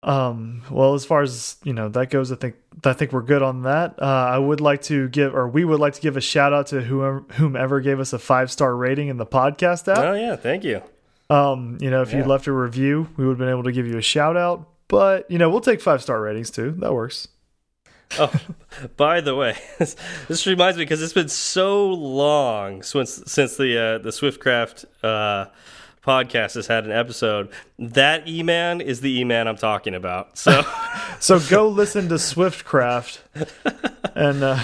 [0.03, 3.43] Um, well, as far as you know that goes, I think I think we're good
[3.43, 4.01] on that.
[4.01, 6.67] Uh, I would like to give, or we would like to give a shout out
[6.67, 9.99] to whoever whomever gave us a five star rating in the podcast app.
[9.99, 10.81] Oh yeah, thank you.
[11.29, 12.19] Um, you know, if yeah.
[12.19, 14.67] you left a review, we would have been able to give you a shout out.
[14.87, 16.71] But you know, we'll take five star ratings too.
[16.79, 17.27] That works.
[18.19, 18.33] oh,
[18.97, 23.97] by the way, this reminds me because it's been so long since since the uh,
[23.99, 25.45] the Swiftcraft uh,
[26.03, 27.49] podcast has had an episode.
[27.79, 30.37] That E Man is the E Man I'm talking about.
[30.37, 30.63] So,
[31.19, 33.19] so go listen to Swiftcraft,
[34.15, 34.59] and uh,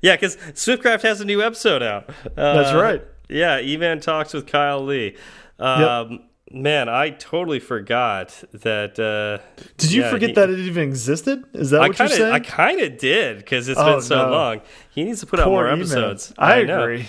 [0.00, 2.08] yeah, because Swiftcraft has a new episode out.
[2.36, 3.02] Uh, that's right.
[3.28, 5.16] Yeah, E Man talks with Kyle Lee.
[5.58, 6.20] Um, yep.
[6.52, 8.98] Man, I totally forgot that.
[8.98, 9.38] Uh,
[9.76, 11.44] did you yeah, forget he, that it even existed?
[11.52, 12.34] Is that I what kinda, you're saying?
[12.34, 14.30] I kind of did because it's oh, been so no.
[14.30, 14.60] long.
[14.90, 15.78] He needs to put Poor out more E-Man.
[15.78, 16.34] episodes.
[16.36, 17.06] I, I agree.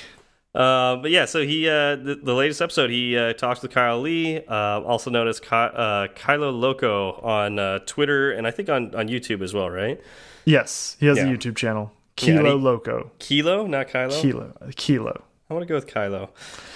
[0.53, 4.01] Uh, but yeah, so he uh, the, the latest episode he uh, talks with Kyle
[4.01, 8.69] Lee, uh, also known as Ky uh, Kylo Loco on uh, Twitter and I think
[8.69, 9.99] on on YouTube as well, right?
[10.45, 11.23] Yes, he has Yeah.
[11.23, 13.11] a YouTube channel, Kilo he- Loco.
[13.19, 14.21] Kilo, not Kylo.
[14.21, 15.23] Kilo, Kilo.
[15.51, 16.29] I want to go with Kylo.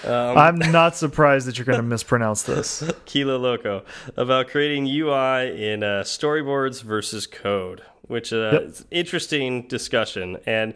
[0.04, 2.84] Um, I'm not surprised that you're going to mispronounce this.
[3.06, 3.86] Kilo Loco
[4.18, 8.62] about creating UI in uh, storyboards versus code, which uh, Yep.
[8.64, 10.38] is an interesting discussion.
[10.46, 10.74] And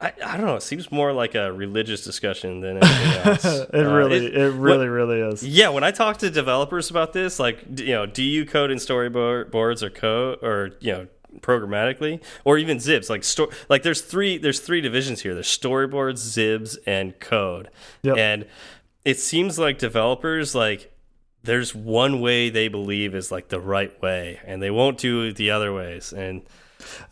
[0.00, 3.44] I, I don't know, it seems more like a religious discussion than anything else.
[3.44, 5.42] it Uh, really, it- it, really, really is.
[5.42, 8.78] Yeah, when I talk to developers about this, like you know, do you code in
[8.78, 11.06] storyboards or code or you know
[11.40, 16.20] programmatically or even zips like sto like there's three there's three divisions here there's storyboards
[16.36, 17.68] XIBs and code
[18.02, 18.16] Yep.
[18.16, 18.46] and
[19.04, 20.92] it seems like developers like
[21.44, 25.50] there's one way they believe is like the right way and they won't do the
[25.50, 26.42] other ways and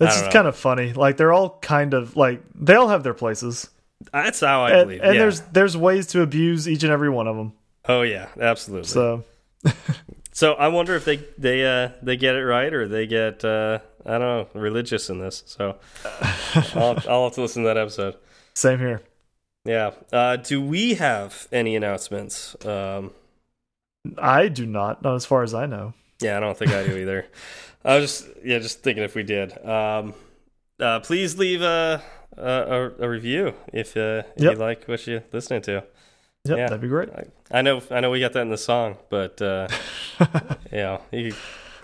[0.00, 0.92] It's just kind of funny.
[0.92, 3.68] Like they're all kind of like they all have their places,
[4.12, 5.20] that's how I and, believe and yeah.
[5.20, 7.52] there's there's ways to abuse each and every one of them.
[7.88, 9.24] oh yeah absolutely So
[10.32, 13.78] So I wonder if they they uh they get it right or they get uh
[14.06, 15.42] I don't know religious in this.
[15.46, 15.76] So
[16.74, 18.16] I'll I'll have to listen to that episode.
[18.54, 19.02] same here.
[19.64, 19.90] Yeah.
[20.12, 22.54] Uh, do we have any announcements?
[22.64, 23.10] Um,
[24.18, 25.92] I do not, not as far as I know.
[26.22, 27.26] yeah, I don't think I do either.
[27.84, 29.52] I was just yeah just thinking if we did.
[29.66, 30.14] Um,
[30.80, 32.02] uh, please leave a
[32.36, 34.52] a, a review if uh, if Yep.
[34.52, 35.72] you like what you're listening to.
[35.72, 36.66] Yep, Yeah.
[36.68, 37.08] that'd be great.
[37.10, 37.24] I,
[37.58, 39.66] I know I know we got that in the song, but uh,
[40.72, 41.34] yeah, you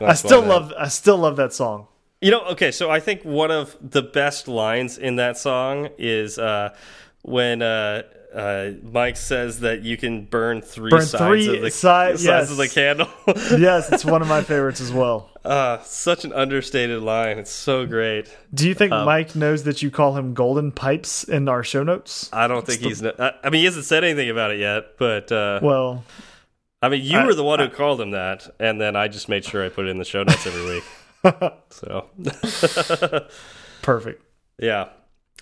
[0.00, 1.88] I still love I still love that song.
[2.22, 6.38] You know, okay, so I think one of the best lines in that song is
[6.38, 6.74] uh,
[7.22, 8.02] when uh,
[8.32, 12.50] uh, Mike says that you can burn three Burn sides three of the side- sides
[12.52, 13.08] of the candle.
[13.58, 15.30] yes, it's one of my favorites as well.
[15.44, 17.38] uh, such an understated line.
[17.38, 18.34] It's so great.
[18.54, 21.82] Do you think Um, Mike knows that you call him Golden Pipes in our show
[21.82, 22.30] notes?
[22.32, 23.04] I don't think he's.
[23.04, 26.04] I I mean, he hasn't said anything about it yet, but uh, Well,
[26.80, 29.28] I mean, you I- were the one who called him that, and then I just
[29.28, 30.84] made sure I put it in the show notes every week.
[31.70, 32.06] so,
[33.82, 34.22] perfect.
[34.58, 34.88] yeah.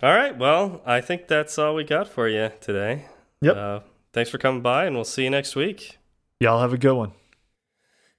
[0.03, 0.37] All right.
[0.37, 3.07] Well, I think that's all we got for you today.
[3.43, 3.57] Yep.
[3.57, 3.81] Uh,
[4.13, 5.99] thanks for coming by, and we'll see you next week.
[6.41, 7.13] Y'all have a good one.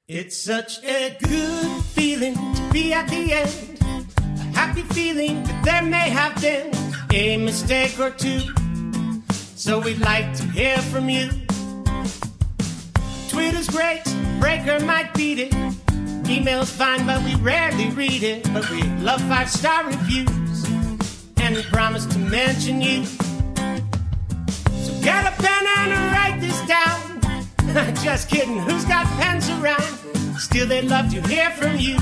[0.07, 3.79] It's such a good feeling to be at the end.
[4.19, 6.71] A happy feeling that there may have been
[7.13, 8.41] a mistake or two.
[9.55, 11.29] So we'd like to hear from you.
[13.29, 14.03] Twitter's great,
[14.39, 15.53] Breaker might beat it.
[16.27, 18.43] Email's fine, but we rarely read it.
[18.53, 20.69] But we love five star reviews,
[21.37, 23.05] and we promise to mention you.
[23.05, 27.95] So get a pen and write this down.
[28.03, 29.81] Just kidding, who's got pens around?
[30.37, 31.97] Still, they'd love to hear from you.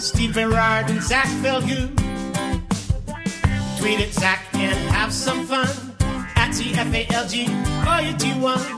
[0.00, 1.96] Steve Berard and Zach Falgout.
[3.78, 5.68] Tweet at Zach and have some fun.
[6.36, 7.48] At TFALG,
[7.86, 8.77] or you do one.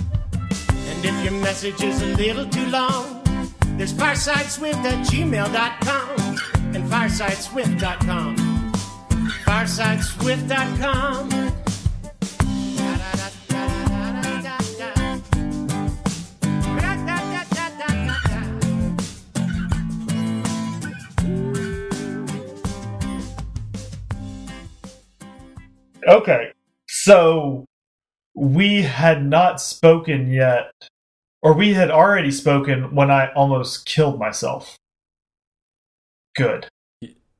[1.03, 3.23] And if your message is a little too long,
[3.75, 6.37] there's firesideswift at gmail.com
[6.75, 8.37] and firesideswift.com.
[9.43, 11.51] Firesideswift.com.
[26.07, 26.51] Okay,
[26.87, 27.65] so
[28.35, 30.71] we had not spoken yet,
[31.41, 34.77] or we had already spoken when I almost killed myself.
[36.35, 36.67] Good.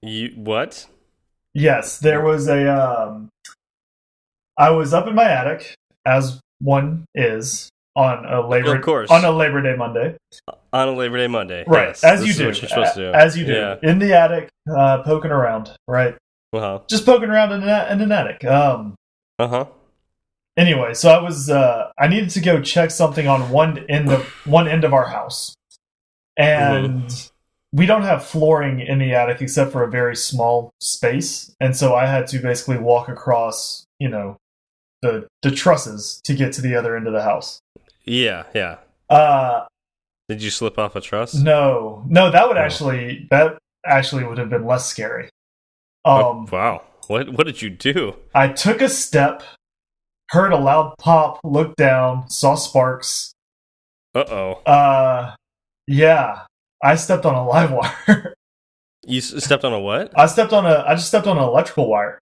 [0.01, 0.87] You what?
[1.53, 2.67] Yes, there was a.
[2.67, 3.29] Um,
[4.57, 5.75] I was up in my attic,
[6.05, 9.09] as one is on a labor Of course.
[9.11, 10.15] on a Labor Day Monday.
[10.71, 11.63] On a Labor Day Monday.
[11.67, 13.13] Right, Yes, as you do, What you're supposed to do.
[13.13, 13.75] as you do, Yeah.
[13.83, 15.75] in the attic, uh, poking around.
[15.87, 16.15] Right,
[16.53, 18.45] Uh just poking around in, a, in an attic.
[18.45, 18.95] Um.
[19.39, 19.65] Uh huh.
[20.57, 24.25] Anyway, so I was uh I needed to go check something on one end of
[24.45, 25.53] one end of our house.
[26.37, 27.29] And
[27.73, 31.95] we don't have flooring in the attic except for a very small space, and so
[31.95, 34.37] I had to basically walk across, you know,
[35.01, 37.59] the the trusses to get to the other end of the house.
[38.05, 38.43] Yeah.
[38.55, 38.77] Yeah.
[39.09, 39.65] Uh
[40.29, 41.33] Did you slip off a truss?
[41.35, 42.03] no.
[42.07, 42.61] No, that would Oh.
[42.61, 45.29] actually that actually would have been less scary.
[46.05, 46.83] Oh, Um wow.
[47.07, 48.15] What What did you do?
[48.33, 49.43] I took a step,
[50.31, 53.33] heard a loud pop, looked down, saw sparks,
[54.15, 54.51] Uh oh.
[54.65, 55.35] Uh,
[55.87, 56.41] yeah,
[56.83, 57.71] I stepped on a live
[58.09, 58.33] wire.
[59.05, 60.11] You s- stepped on a what?
[60.17, 60.83] I stepped on a.
[60.87, 62.19] I just stepped on an electrical wire.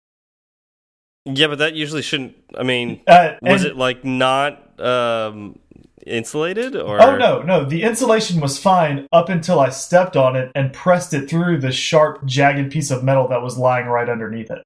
[1.25, 2.35] Yeah, but that usually shouldn't.
[2.57, 5.59] I mean, Uh, was it like not um
[6.07, 7.01] insulated or?
[7.01, 7.65] Oh no, no.
[7.65, 11.71] The insulation was fine up until I stepped on it and pressed it through the
[11.71, 14.63] sharp, jagged piece of metal that was lying right underneath it.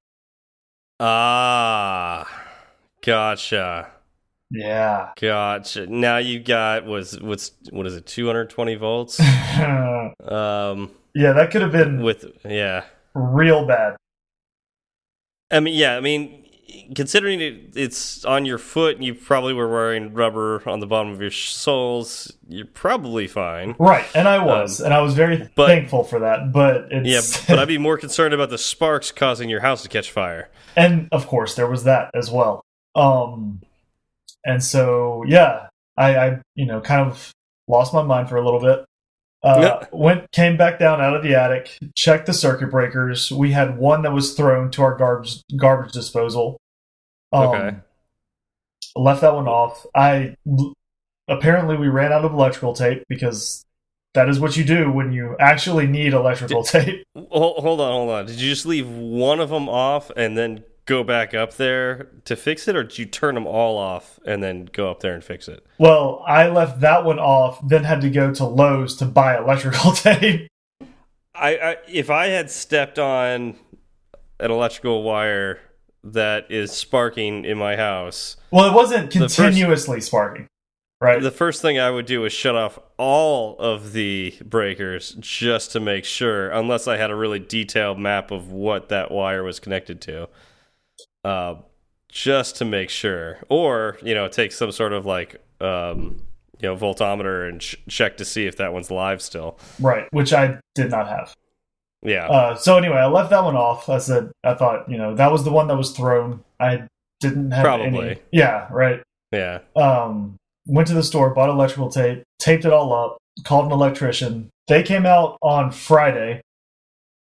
[1.00, 2.26] Ah,
[3.04, 3.90] gotcha,
[4.50, 5.10] Yeah.
[5.20, 5.86] gotcha.
[5.86, 8.06] Now you got was what's what is it?
[8.06, 9.18] Two hundred twenty volts.
[9.20, 12.84] yeah, Um, that could have been with yeah.
[13.14, 13.96] real bad.
[15.50, 15.96] I mean, yeah.
[15.96, 16.44] I mean,
[16.96, 21.12] considering it, it's on your foot, and you probably were wearing rubber on the bottom
[21.12, 22.32] of your soles.
[22.48, 23.76] You're probably fine.
[23.78, 26.52] Right, and I was, and I was very Um, but- thankful for that.
[26.52, 30.10] But Yeah, but I'd be more concerned about the sparks causing your house to catch
[30.10, 30.48] fire.
[30.76, 32.63] and of course there was that as well
[32.94, 33.60] um
[34.44, 37.32] and so yeah i i you know kind of
[37.68, 38.84] lost my mind for a little bit
[39.42, 39.86] uh Yeah.
[39.92, 44.02] went came back down out of the attic checked the circuit breakers we had one
[44.02, 46.58] that was thrown to our garbage garbage disposal
[47.32, 47.76] um, Okay.
[48.96, 50.34] left that one off i
[51.28, 53.64] apparently we ran out of electrical tape because
[54.12, 58.10] that is what you do when you actually need electrical tape Hold, hold on, hold
[58.10, 58.26] on.
[58.26, 62.36] Did you just leave one of them off and then go back up there to
[62.36, 65.24] fix it, or did you turn them all off and then go up there and
[65.24, 65.64] fix it?
[65.78, 69.92] Well, I left that one off, then had to go to Lowe's to buy electrical
[69.92, 70.48] tape.
[71.34, 73.56] I, I if I had stepped on
[74.40, 75.60] an electrical wire
[76.04, 80.46] that is sparking in my house, Well, it wasn't The first- continuously sparking,
[81.00, 81.20] right?
[81.22, 85.80] the first thing I would do is shut off all of the breakers just to
[85.80, 90.00] make sure, unless I had a really detailed map of what that wire was connected
[90.02, 90.28] to.
[91.24, 91.56] Uh,
[92.10, 96.22] just to make sure, or you know, take some sort of like um,
[96.60, 99.58] you know voltometer and ch check to see if that one's live still.
[99.80, 101.34] right, which I did not have.
[102.02, 103.88] Yeah, Uh, so anyway, I left that one off.
[103.88, 106.44] I said I thought you know that was the one that was thrown.
[106.60, 106.86] I
[107.20, 107.86] didn't have Probably.
[108.10, 108.20] any.
[108.30, 109.02] Yeah, right.
[109.32, 109.60] yeah.
[109.74, 114.50] Um, went to the store, bought electrical tape, taped it all up, called an electrician.
[114.68, 116.42] They came out on Friday.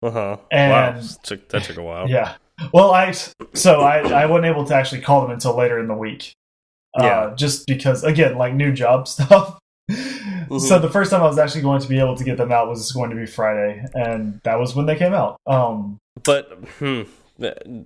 [0.03, 0.37] Uh huh.
[0.41, 2.09] Wow, And- took, that took a while.
[2.09, 2.37] Yeah.
[2.73, 3.13] Well, I
[3.55, 6.33] so I I wasn't able to actually call them until later in the week.
[6.99, 7.35] Uh, Yeah.
[7.37, 9.59] Just because, again, like new job stuff.
[9.91, 10.59] Mm-hmm.
[10.59, 12.69] So the first time I was actually going to be able to get them out
[12.69, 15.37] was going to be Friday, and that was when they came out.
[15.47, 17.03] Um, But hmm,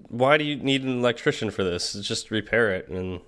[0.09, 1.95] why do you need an electrician for this?
[1.95, 3.21] Just repair it, and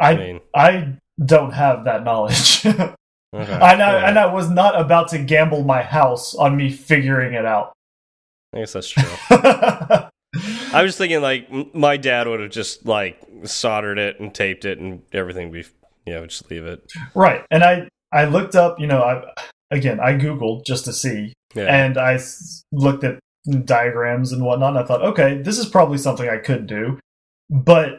[0.00, 0.92] I I mean, I
[1.24, 2.94] don't have that knowledge, and.
[3.34, 7.44] I Yeah, and I was not about to gamble my house on me figuring it
[7.44, 7.72] out.
[8.54, 9.02] I guess that's true.
[10.72, 14.78] I was thinking like my dad would have just like soldered it and taped it
[14.78, 15.50] and everything.
[15.50, 15.64] Be
[16.06, 16.82] you know just leave it.
[17.14, 19.22] right, and I I looked up, you know, I
[19.70, 21.64] again I googled just to see, Yeah.
[21.64, 22.18] and I
[22.72, 23.18] looked at
[23.64, 24.70] diagrams and whatnot.
[24.76, 26.98] And I thought, okay, this is probably something I could do,
[27.50, 27.98] but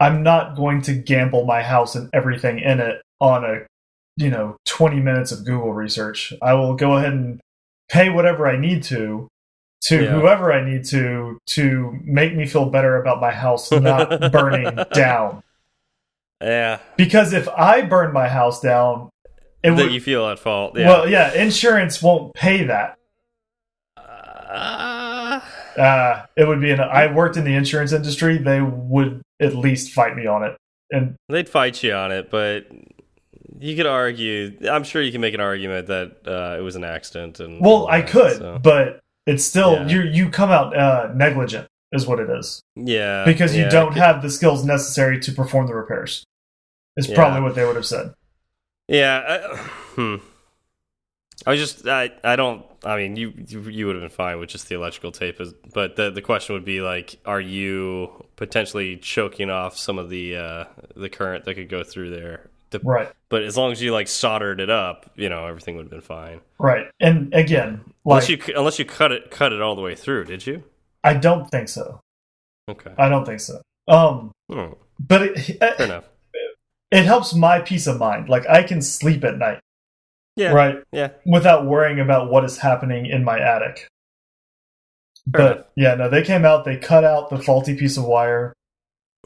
[0.00, 3.60] I'm not going to gamble my house and everything in it on a,
[4.16, 6.32] you know, 20 minutes of Google research.
[6.42, 7.40] I will go ahead and
[7.90, 9.28] pay whatever I need to
[9.88, 10.10] to Yeah.
[10.12, 15.42] whoever I need to to make me feel better about my house not burning down.
[16.42, 16.78] yeah.
[16.96, 19.10] Because if I burn my house down,
[19.62, 19.92] it that would.
[19.92, 20.76] you feel at fault.
[20.78, 20.88] Yeah.
[20.88, 22.98] Well, yeah, insurance won't pay that.
[23.96, 25.40] Uh,
[25.76, 26.80] Uh, it would be an.
[26.80, 28.38] I worked in the insurance industry.
[28.38, 30.56] They would at least fight me on it,
[30.92, 32.66] and they'd fight you on it, but
[33.58, 34.56] you could argue.
[34.70, 37.40] I'm sure you can make an argument that uh, it was an accident.
[37.40, 38.60] And well, I that, could, so.
[38.62, 39.88] but it's still Yeah.
[39.88, 40.02] you.
[40.02, 44.22] You come out uh, negligent, is what it is, yeah, because you yeah, don't have
[44.22, 46.24] the skills necessary to perform the repairs.
[46.96, 47.14] Is Yeah.
[47.16, 48.14] probably what they would have said.
[48.88, 49.22] Yeah.
[49.52, 49.56] I,
[49.96, 50.16] hmm.
[51.46, 54.48] I was just I I don't I mean you you, would have been fine with
[54.48, 58.96] just the electrical tape is, but the the question would be like are you potentially
[58.96, 60.64] choking off some of the uh
[60.96, 64.06] the current that could go through there The- Right, but as long as you like
[64.08, 68.38] soldered it up you know everything would have been fine right, and again, unless you
[68.56, 70.62] unless you cut it cut it all the way through did you
[71.02, 72.00] I don't think so.
[72.70, 73.60] okay I don't think so.
[73.88, 76.04] Um, Hmm, but it, fair enough
[76.90, 78.28] it helps my peace of mind.
[78.28, 79.58] Like I can sleep at night,
[80.36, 83.88] yeah right, yeah without worrying about what is happening in my attic.
[85.32, 85.66] Fair but enough.
[85.76, 88.52] yeah, no, they came out, they cut out the faulty piece of wire,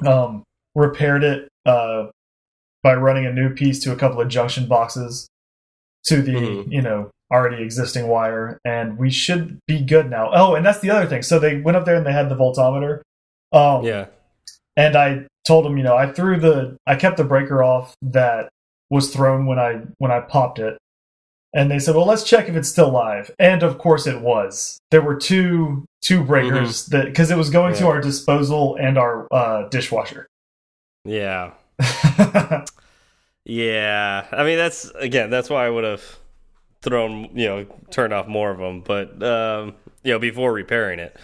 [0.07, 0.45] um,
[0.77, 2.07] repaired it uh,
[2.83, 5.29] by running a new piece to a couple of junction boxes
[6.05, 6.73] to the Mhm.
[6.73, 10.31] you know already existing wire, and we should be good now.
[10.33, 11.23] Oh, and that's the other thing.
[11.23, 13.01] So they went up there and they had the voltometer.
[13.53, 14.07] Um, yeah
[14.79, 18.49] and I told them, you know, I threw the, I kept the breaker off that
[18.91, 20.79] was thrown when I when I popped it,
[21.53, 24.79] and they said, well, let's check if it's still live, and of course it was.
[24.91, 29.27] There were two two breakers that because it was going to our disposal and our
[29.33, 30.29] uh, dishwasher.
[31.05, 31.53] yeah
[33.45, 36.19] Yeah, I mean that's again that's why I would have
[36.89, 41.17] thrown you know turned off more of them, but um, you know before repairing it,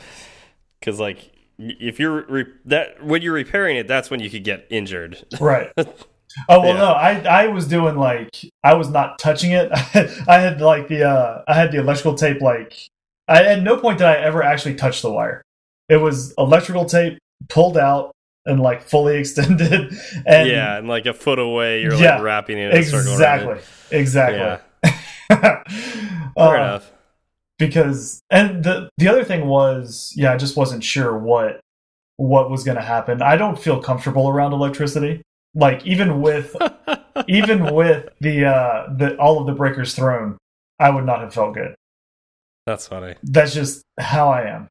[0.81, 4.67] because like if you're re that when you're repairing it, that's when you could get
[4.71, 5.25] injured.
[5.41, 5.71] right.
[6.49, 6.79] Oh well, Yeah.
[6.81, 8.29] no, I I was doing like
[8.65, 9.71] I was not touching it.
[10.29, 12.89] I had like the uh I had the electrical tape like
[13.29, 15.43] I at no point did I ever actually touch the wire.
[15.89, 18.11] It was electrical tape pulled out
[18.47, 19.97] and like fully extended.
[20.27, 23.13] And yeah, and like a foot away, you're Yeah, like wrapping it in a circle.
[23.13, 23.61] exactly,
[23.93, 24.39] exactly.
[24.41, 24.59] Yeah,
[26.37, 26.91] Uh, fair enough.
[27.59, 31.61] because and the the other thing was yeah i just wasn't sure what
[32.17, 35.23] what was going to happen i don't feel comfortable around electricity
[35.55, 36.57] like even with
[37.29, 40.37] even with the uh the all of the breakers thrown
[40.81, 41.77] i would not have felt good
[42.67, 43.15] That's funny.
[43.23, 44.69] that's just how i am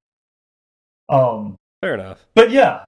[1.07, 2.25] um Fair enough.
[2.35, 2.83] but yeah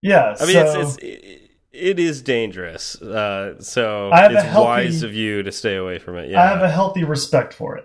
[0.00, 1.47] yeah I mean, so, it's, it's
[1.78, 3.00] it, is dangerous.
[3.00, 6.30] Uh, so it's healthy- wise of you to stay away from it.
[6.30, 7.84] Yeah, i have a healthy respect for it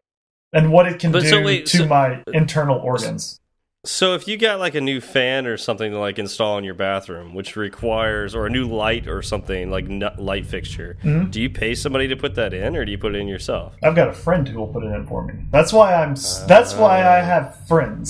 [0.51, 3.39] and what it can But do so wait, to so- my internal organs
[3.85, 6.73] So if you got like a new fan or something to like install in your
[6.73, 9.85] bathroom, which requires or a new light or something like
[10.17, 11.29] light fixture, Mhm.
[11.31, 13.75] do you pay somebody to put that in, or do you put it in yourself?
[13.83, 15.33] I've got a friend who will put it in for me.
[15.51, 16.13] That's why I'm.
[16.13, 17.25] s that's why I Uh.
[17.25, 18.09] have friends.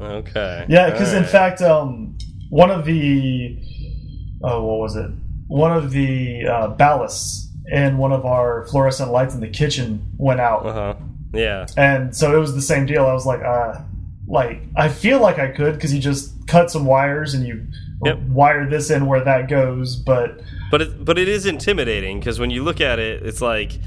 [0.00, 0.64] Okay.
[0.68, 2.16] yeah, because in fact, um,
[2.48, 3.56] one of the
[4.42, 5.10] oh, what was it?
[5.48, 10.40] One of the uh, ballasts in one of our fluorescent lights in the kitchen went
[10.40, 10.94] out, uh huh,
[11.32, 13.06] yeah, and so it was the same deal.
[13.06, 13.80] I was like, uh,
[14.26, 17.66] like I feel like I could because you just cut some wires and you
[18.04, 18.18] Yep.
[18.30, 20.40] wire this in where that goes, but
[20.72, 23.78] but it, but it is intimidating because when you look at it, it's like,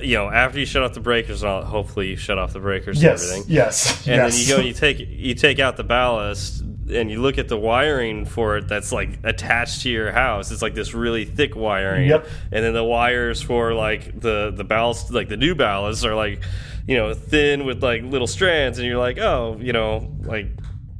[0.00, 2.60] you know, after you shut off the breakers, and all, hopefully you shut off the
[2.60, 4.32] breakers yes, and everything, yes, and yes.
[4.32, 7.48] then you go and you take you take out the ballast and you look at
[7.48, 11.54] the wiring for it that's like attached to your house it's like this really thick
[11.56, 12.26] wiring Yep.
[12.52, 16.42] and then the wires for like the the ballast like the new ballast are like
[16.86, 20.46] you know thin with like little strands and you're like oh you know like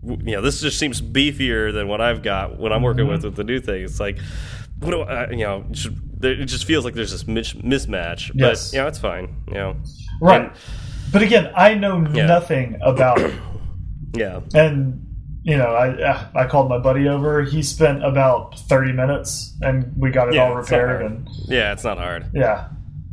[0.04, 3.12] you know this just seems beefier than what I've got when I'm working Mm-hmm.
[3.14, 4.18] with with the new thing it's like
[4.80, 8.70] what do I you know it just feels like there's this mismatch Yes.
[8.70, 9.76] but you know it's fine you know
[10.20, 10.42] right.
[10.42, 10.52] And-
[11.10, 12.26] but again, I know Yeah.
[12.26, 13.18] nothing about
[14.14, 15.06] yeah and
[15.48, 17.42] you know, I I called my buddy over.
[17.42, 21.00] He spent about thirty minutes, and we got it Yeah, all repaired.
[21.06, 22.68] And yeah it's not hard yeah,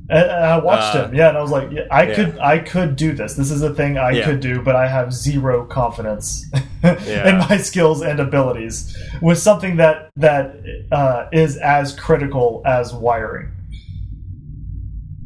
[0.10, 1.16] and, and I watched Uh, him.
[1.16, 2.16] Yeah, and I was like, yeah, I yeah.
[2.16, 3.36] could I could do this.
[3.36, 4.26] This is a thing I Yeah.
[4.26, 6.46] could do, but I have zero confidence
[6.84, 7.30] Yeah.
[7.30, 10.56] in my skills and abilities with something that that
[10.92, 13.48] uh, is as critical as wiring.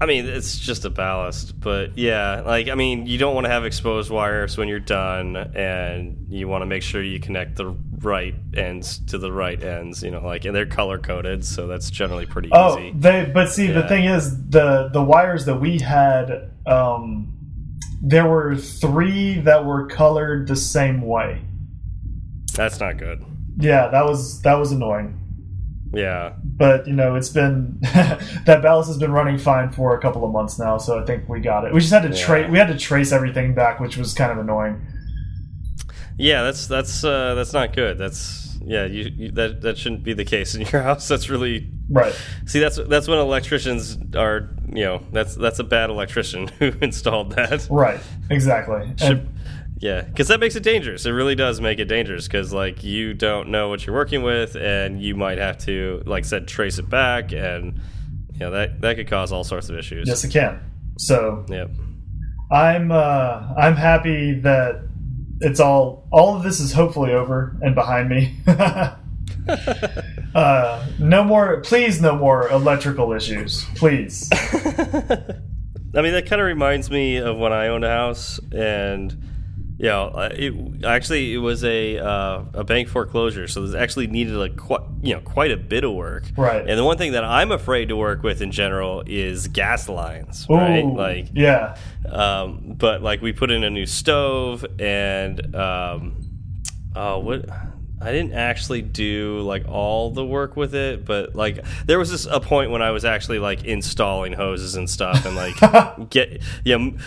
[0.02, 3.50] I mean, it's just a ballast, but yeah, like I mean, you don't want to
[3.52, 7.76] have exposed wires when you're done, and you want to make sure you connect the
[8.00, 10.02] right ends to the right ends.
[10.02, 12.94] You know, like and they're color coded, so that's generally pretty Oh, easy.
[12.98, 17.34] they but see the thing is the the wires that we had um
[18.02, 21.42] there were 3 that were colored the same way.
[22.56, 23.26] That's not good.
[23.58, 25.20] Yeah, that was that was annoying.
[25.94, 30.24] Yeah, but you know it's been that ballast has been running fine for a couple
[30.24, 31.74] of months now, so I think we got it.
[31.74, 32.24] We just had to Yeah.
[32.26, 34.86] trace we had to trace everything back, which was kind of annoying.
[36.18, 37.98] Yeah, that's that's uh, that's not good.
[37.98, 41.08] That's yeah, you, you that that shouldn't be the case in your house.
[41.08, 42.14] That's really Right.
[42.46, 47.32] see that's that's when electricians are you know that's that's a bad electrician who installed
[47.32, 47.68] that.
[47.72, 48.00] Right.
[48.30, 48.82] Exactly.
[48.84, 49.30] And- Should-
[49.80, 51.06] yeah, because that makes it dangerous.
[51.06, 54.56] It really does make it dangerous because like you don't know what you're working with,
[54.56, 57.80] and you might have to like I said trace it back, and
[58.34, 60.08] you know that that could cause all sorts of issues.
[60.08, 60.60] yes, it can.
[60.98, 61.72] So Yep.
[62.52, 64.82] I'm uh, I'm happy that
[65.40, 68.36] it's all all of this is hopefully over and behind me.
[70.36, 74.30] uh, no more, please, no more electrical issues, please.
[74.34, 79.24] I mean, that kind of reminds me of when I owned a house, and
[79.88, 84.34] know, uh, it actually it was a uh, a bank foreclosure, so it actually needed
[84.34, 86.26] like quite you know quite a bit of work.
[86.36, 86.68] Right.
[86.68, 90.46] And the one thing that I'm afraid to work with in general is gas lines.
[90.50, 90.86] Right.
[90.86, 96.30] Like, yeah, um, but like we put in a new stove, and um,
[96.96, 97.50] oh, what.
[98.02, 102.26] I didn't actually do like all the work with it, but like there was this
[102.26, 105.56] a point when I was actually like installing hoses and stuff, and like
[106.10, 106.98] get yeah, m-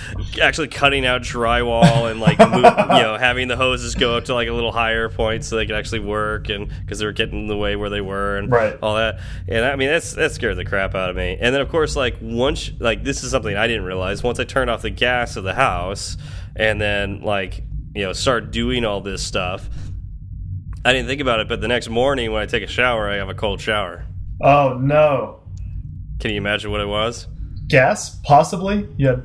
[0.40, 4.34] actually cutting out drywall and like move, you know having the hoses go up to
[4.34, 7.40] like a little higher point so they could actually work, and because they were getting
[7.40, 8.76] in the way where they were and Right.
[8.82, 9.18] all that.
[9.48, 11.38] And I mean that's that scared the crap out of me.
[11.40, 14.44] And then of course like once like this is something I didn't realize once I
[14.44, 16.18] turned off the gas of the house
[16.54, 17.62] and then like
[17.94, 19.70] you know start doing all this stuff.
[20.84, 23.16] I didn't think about it, but the next morning when I take a shower, I
[23.16, 24.04] have a cold shower.
[24.40, 25.40] Oh no,
[26.18, 27.28] Can you imagine what it was?
[27.68, 28.88] gas possibly.
[28.98, 29.16] Yeah,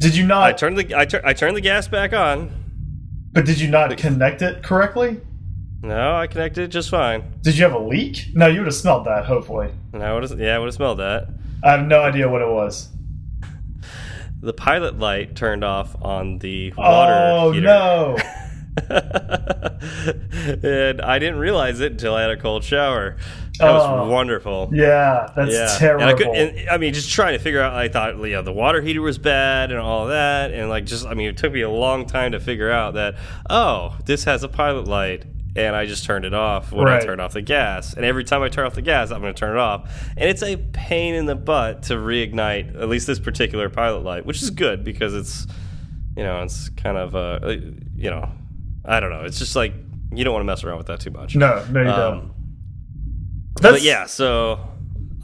[0.00, 0.44] did you not?
[0.44, 2.50] I turned the I, tur I turned the gas back on.
[3.32, 5.20] but did you not connect it correctly?
[5.82, 7.24] No, I connected it just fine.
[7.42, 8.28] Did you have a leak?
[8.34, 9.24] No, you would have smelled that.
[9.26, 11.28] Hopefully, No, I yeah, I would have smelled that.
[11.64, 12.88] I have no idea what it was.
[14.40, 17.66] The pilot light turned off on the oh, water Oh heater.
[17.66, 18.16] no.
[20.62, 23.16] and I didn't realize it until I had a cold shower.
[23.58, 23.74] That Oh.
[24.02, 24.70] was wonderful.
[24.72, 26.02] Yeah, that's Yeah, terrible.
[26.02, 27.74] And I, could, and, I mean, just trying to figure out.
[27.74, 31.06] I thought, you know, the water heater was bad and all that, and like, just
[31.06, 33.16] I mean, it took me a long time to figure out that
[33.50, 37.20] oh, this has a pilot light, and I just turned it off when I turned
[37.20, 37.92] off the gas.
[37.92, 40.28] And every time I turn off the gas, I'm going to turn it off, and
[40.30, 44.42] it's a pain in the butt to reignite at least this particular pilot light, which
[44.42, 45.46] is good because it's,
[46.16, 47.46] you know, it's kind of uh,
[47.96, 48.30] you know,
[48.84, 49.74] I don't know, it's just like
[50.14, 51.34] you don't want to mess around with that too much.
[51.36, 52.32] no, no, you Um, don't.
[53.60, 54.60] That's, but yeah, so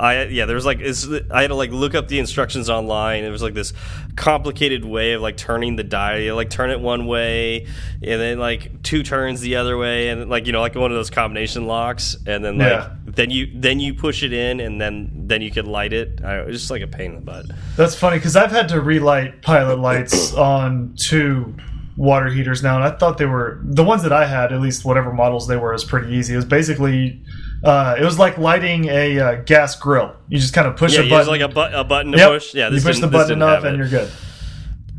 [0.01, 3.25] I yeah, there was like it's, I had to like look up the instructions online.
[3.25, 3.73] It was like this
[4.17, 6.21] complicated way of like turning the dial.
[6.21, 10.29] You like turn it one way, and then like two turns the other way, and
[10.31, 12.91] like you know like one of those combination locks, and then like Yeah.
[13.07, 16.21] then you then you push it in, and then then you could light it.
[16.25, 17.47] I, it was just like a pain in the butt.
[17.77, 21.57] That's funny because I've had to relight pilot lights on two
[21.99, 24.85] water heaters now, and I thought they were the ones that I had, at least
[24.85, 26.33] whatever models they were, is pretty easy.
[26.33, 27.21] It was basically,
[27.65, 30.15] uh, it was like lighting a uh, gas grill.
[30.29, 31.27] You just kind of push Yeah, a button.
[31.29, 32.29] like a, bu- a button to Yep.
[32.31, 32.55] push.
[32.55, 34.11] Yeah, you push the button enough and you're good.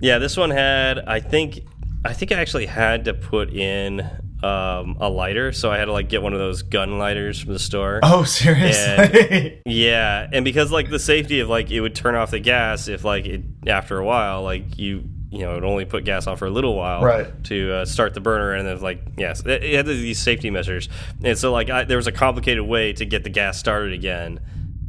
[0.02, 1.62] Yeah, this one had I think
[2.06, 4.02] I think I actually had to put in
[4.44, 7.54] um, a lighter, so I had to like get one of those gun lighters from
[7.54, 8.00] the store.
[8.04, 8.24] Oh,
[8.74, 9.62] seriously?
[9.66, 13.04] Yeah, and because like the safety of like it would turn off the gas if
[13.04, 16.46] like it after a while like you you know it only put gas on for
[16.48, 17.44] a little while Right.
[17.46, 20.90] to uh, start the burner and then like yes it, it had these safety measures
[21.24, 24.40] and so like I, there was a complicated way to get the gas started again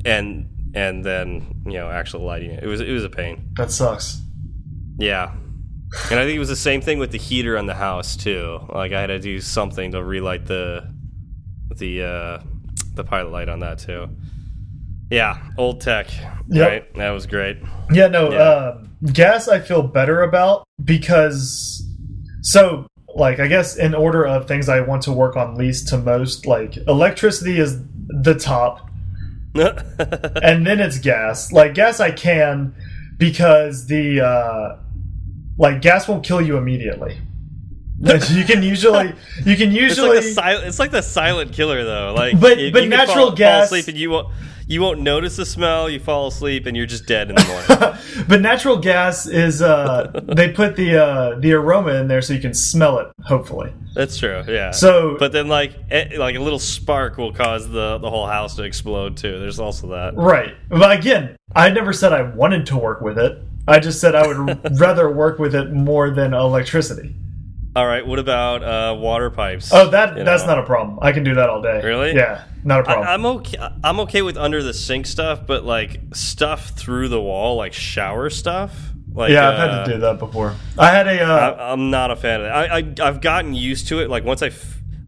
[0.05, 3.71] and and then you know actually lighting it it was it was a pain that
[3.71, 4.21] sucks.
[4.99, 5.33] yeah.
[6.09, 8.61] And I think it was the same thing with the heater on the house too.
[8.69, 10.89] Like I had to do something to relight the
[11.77, 12.39] the uh
[12.95, 14.09] the pilot light on that too.
[15.11, 16.09] Yeah, old tech.
[16.49, 16.69] Yep.
[16.69, 16.95] Right?
[16.95, 17.59] That was great.
[17.93, 18.39] Yeah, no, Yeah.
[18.39, 21.87] Um, gas I feel better about because
[22.43, 25.99] so like I guess in order of things I want to work on least to
[25.99, 28.89] most, like electricity is the top
[29.55, 31.53] and then it's gas.
[31.53, 32.75] Like gas I can
[33.17, 34.79] because the uh
[35.59, 37.19] like gas won't kill you immediately.
[38.31, 39.13] you can usually
[39.45, 42.15] you can it's usually like the silent it's like the silent killer though.
[42.15, 44.29] Like But- but natural fall, fall gas- asleep and you won't
[44.71, 48.25] you won't notice the smell, you fall asleep and you're just dead in the morning.
[48.29, 52.41] but natural gas is uh they put the uh the aroma in there so you
[52.41, 53.73] can smell it hopefully.
[53.97, 54.71] That's true, yeah.
[54.71, 58.55] So but then like eh, like a little spark will cause the the whole house
[58.57, 59.41] to explode too.
[59.41, 60.15] There's also that.
[60.17, 60.55] Right.
[60.69, 63.43] But again, I never said I wanted to work with it.
[63.67, 67.17] I just said I would rather work with it more than electricity.
[67.77, 68.05] All right.
[68.05, 69.71] What about uh, water pipes?
[69.73, 70.57] Oh, that You that's know?
[70.57, 70.99] not a problem.
[71.03, 71.81] I can do that all day.
[71.85, 72.15] Really?
[72.15, 73.07] Yeah, not a problem.
[73.07, 73.59] I, I'm okay.
[73.85, 78.29] I'm okay with under the sink stuff, but like stuff through the wall, like shower
[78.29, 78.77] stuff.
[79.13, 80.55] Like yeah, I've uh, had to do that before.
[80.79, 81.21] I had a.
[81.23, 82.51] Uh, I, I'm not a fan of it.
[82.51, 84.11] I, I I've gotten used to it.
[84.11, 84.51] Like once I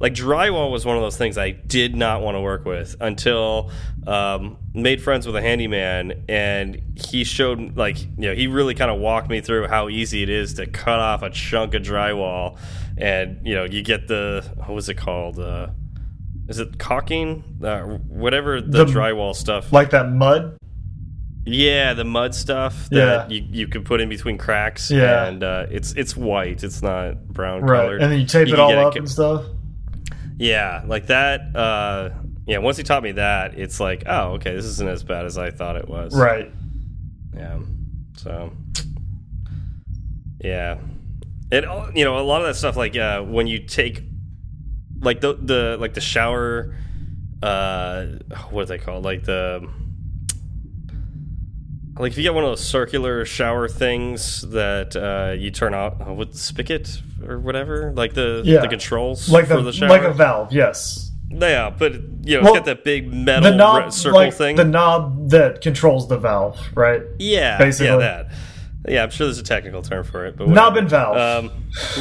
[0.02, 3.70] like drywall was one of those things I did not want to work with until
[4.06, 8.90] um, made friends with a handyman and he showed like you know he really kind
[8.90, 12.58] of walked me through how easy it is to cut off a chunk of drywall
[12.98, 15.68] and you know you get the what was it called uh,
[16.48, 20.58] is it caulking uh, whatever the, The- drywall stuff like that mud.
[21.46, 23.04] yeah, the mud stuff Yeah.
[23.06, 24.90] that you, you could put in between cracks.
[24.90, 25.26] Yeah.
[25.26, 26.62] and uh, it's it's white.
[26.64, 28.02] It's not brown Right, colored.
[28.02, 29.44] and then you tape You it all up and stuff.
[30.42, 31.54] Yeah, like that.
[31.54, 32.10] Uh,
[32.46, 35.38] yeah, once he taught me that, it's like, oh, okay, this isn't as bad as
[35.38, 36.18] I thought it was.
[36.18, 36.50] Right.
[37.32, 37.60] Yeah.
[38.16, 38.52] So.
[40.40, 40.78] Yeah,
[41.52, 44.02] and uh, you know a lot of that stuff, like uh, when you take,
[44.98, 46.74] like the the like the shower,
[47.40, 48.06] uh,
[48.50, 49.04] what are they called?
[49.04, 49.68] Like the
[51.98, 56.16] like if you get one of those circular shower things that uh, you turn out
[56.16, 58.60] with spigot or whatever, like the Yeah.
[58.60, 59.88] the controls Like for the, the shower.
[59.88, 60.52] like a valve.
[60.52, 61.10] Yes.
[61.30, 61.92] yeah, but
[62.24, 64.56] you know Well, it's got that big metal The knob, circle like thing.
[64.56, 66.58] the knob that controls the valve.
[66.74, 67.02] Right.
[67.18, 67.86] yeah, basically.
[67.88, 68.28] yeah, that.
[68.88, 71.16] Yeah, I'm sure there's a technical term for it, but Knob and valve.
[71.16, 71.52] Um,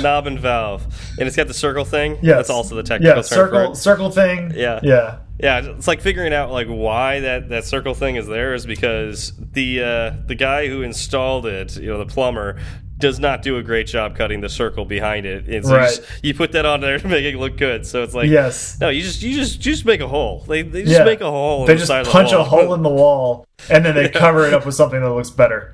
[0.01, 0.83] knob and valve,
[1.19, 2.17] and it's got the circle thing.
[2.23, 3.21] Yeah, that's also the technical Yeah.
[3.21, 3.75] term Circle for it.
[3.75, 4.51] circle thing.
[4.55, 4.79] Yeah.
[4.81, 5.17] Yeah.
[5.41, 9.33] Yeah, it's like figuring out like why that that circle thing is there is because
[9.53, 12.59] the uh, the guy who installed it, you know, the plumber,
[12.99, 15.49] does not do a great job cutting the circle behind it.
[15.49, 15.89] It's Right.
[15.89, 17.87] just, you put that on there to make it look good.
[17.87, 18.77] So it's like Yes.
[18.79, 20.45] no, you just you just you just make a hole.
[20.47, 21.05] They they just Yeah.
[21.05, 21.65] make a hole.
[21.65, 24.45] They the just side the punch a hole in the wall and then they cover
[24.45, 25.73] it up with something that looks better.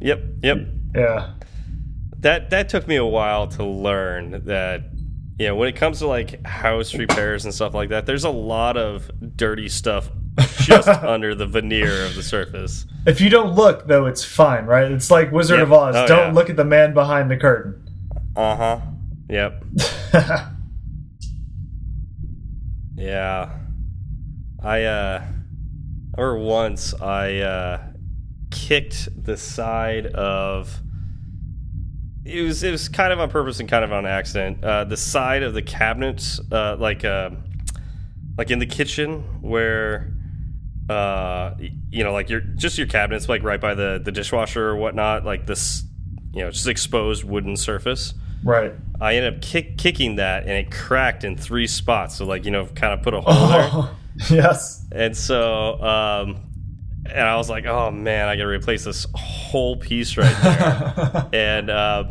[0.00, 0.58] Yep, yep.
[0.94, 1.30] Yeah.
[2.20, 4.82] that that took me a while to learn that
[5.38, 8.76] know when it comes to like house repairs and stuff like that there's a lot
[8.76, 10.10] of dirty stuff
[10.60, 14.90] just under the veneer of the surface If you don't look, though, it's fine, right?
[14.90, 15.66] It's like Wizard Yep.
[15.68, 15.94] of Oz.
[15.96, 16.32] Oh, don't yeah.
[16.32, 17.86] look at the man behind the curtain.
[18.34, 18.80] uh-huh
[19.28, 19.62] yep
[22.96, 23.50] yeah
[24.62, 25.22] i uh
[26.16, 27.82] remember once i uh
[28.50, 30.80] kicked the side of
[32.26, 34.62] it was it was kind of on purpose and kind of on accident.
[34.64, 37.30] Uh, the side of the cabinets, uh, like uh,
[38.36, 40.12] like in the kitchen, where
[40.88, 41.54] uh,
[41.90, 45.24] you know, like your just your cabinets, like right by the the dishwasher or whatnot,
[45.24, 45.82] like this,
[46.32, 48.14] you know, just exposed wooden surface.
[48.44, 48.72] right.
[48.98, 52.16] I ended up kick, kicking that, and it cracked in three spots.
[52.16, 53.68] So like you know, kind of put a hole there.
[53.72, 53.96] Oh,
[54.30, 54.84] yes.
[54.90, 56.40] And so, um,
[57.10, 61.28] and I was like, oh man, I got to replace this whole piece right there.
[61.32, 62.04] and uh,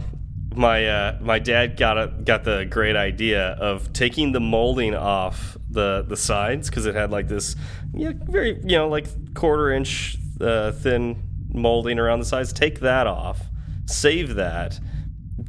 [0.55, 5.57] my uh, my dad got a, got the great idea of taking the molding off
[5.69, 7.55] the the sides because it had like this,
[7.93, 11.21] you know, very you know like quarter inch uh, thin
[11.53, 12.53] molding around the sides.
[12.53, 13.41] Take that off,
[13.85, 14.79] save that.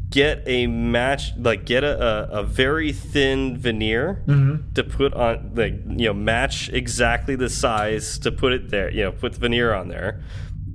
[0.09, 4.73] Get a match, like get a, a, a very thin veneer mm-hmm.
[4.75, 8.91] to put on, like you know, match exactly the size to put it there.
[8.91, 10.23] You know, put the veneer on there,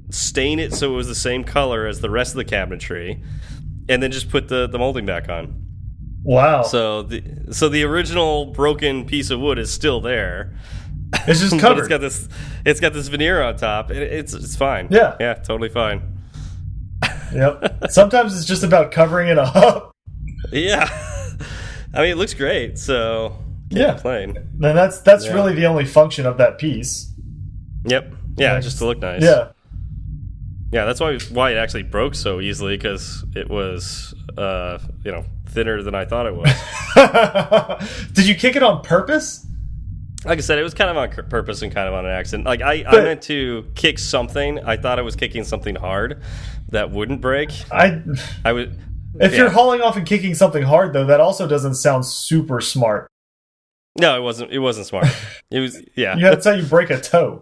[0.10, 3.24] stain it so it was the same color as the rest of the cabinetry,
[3.88, 5.62] and then just put the the molding back on.
[6.24, 6.64] Wow.
[6.64, 10.54] So the so the original broken piece of wood is still there.
[11.28, 11.80] it's just but covered.
[11.80, 12.30] it's got this
[12.66, 13.90] it's got this veneer on top.
[13.90, 14.88] and it's it's fine.
[14.92, 15.16] Yeah.
[15.20, 16.21] yeah, totally fine.
[17.34, 17.78] Yep.
[17.90, 19.96] Sometimes it's just about covering it up.
[20.52, 20.88] Yeah,
[21.94, 22.78] I mean it looks great.
[22.78, 23.36] So
[23.70, 23.94] Yeah.
[23.94, 24.36] plain.
[24.38, 25.34] And that's that's Yeah.
[25.34, 27.12] really the only function of that piece.
[27.86, 28.14] Yep.
[28.38, 28.60] Yeah, Yeah.
[28.60, 29.22] just to look nice.
[29.24, 29.50] Yeah.
[30.72, 35.26] Yeah, that's why why it actually broke so easily because it was uh you know
[35.50, 36.50] thinner than I thought it was.
[38.14, 39.46] Did you kick it on purpose?
[40.24, 42.46] like I said, it was kind of on purpose and kind of on an accident.
[42.46, 44.60] Like I, I meant to kick something.
[44.60, 46.22] I thought I was kicking something hard
[46.72, 47.52] that wouldn't break.
[47.72, 48.02] I
[48.44, 48.78] I would.
[49.20, 49.38] if Yeah.
[49.38, 53.08] you're hauling off and kicking something hard though, that also doesn't sound super smart.
[54.00, 54.52] No, it wasn't.
[54.52, 55.08] It wasn't smart.
[55.52, 55.82] It was.
[55.96, 56.16] Yeah.
[56.18, 57.42] Yeah, that's how you break a toe.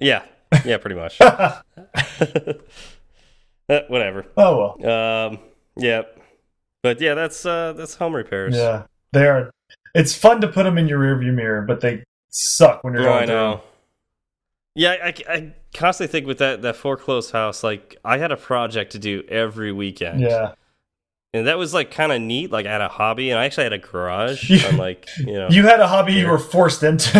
[0.00, 0.22] Yeah.
[0.64, 0.78] Yeah.
[0.78, 1.18] Pretty much.
[3.68, 4.26] Eh, Whatever.
[4.36, 4.90] Oh well.
[4.90, 5.38] Um.
[5.76, 6.02] Yeah.
[6.82, 8.56] But yeah, that's uh that's home repairs.
[8.56, 8.84] Yeah.
[9.12, 9.50] They are
[9.94, 13.12] it's fun to put them in your rearview mirror, but they suck when you're Oh,
[13.12, 13.60] going I know.
[14.74, 18.92] Yeah, I, I constantly think with that that foreclosed house, like I had a project
[18.92, 20.20] to do every weekend.
[20.20, 20.52] Yeah.
[21.34, 22.50] and that was like kind of neat.
[22.52, 24.64] Like I had a hobby, and I actually had a garage.
[24.66, 27.10] I'm like, you know, You had a hobby you were forced into.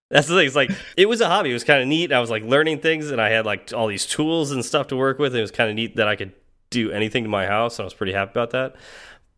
[0.10, 0.46] that's the thing.
[0.46, 1.50] It's like it was a hobby.
[1.50, 2.12] It was kind of neat.
[2.12, 4.96] I was like learning things, and I had like all these tools and stuff to
[4.96, 5.34] work with.
[5.36, 6.32] It was kind of neat that I could
[6.70, 7.78] do anything to my house.
[7.78, 8.74] And I was pretty happy about that.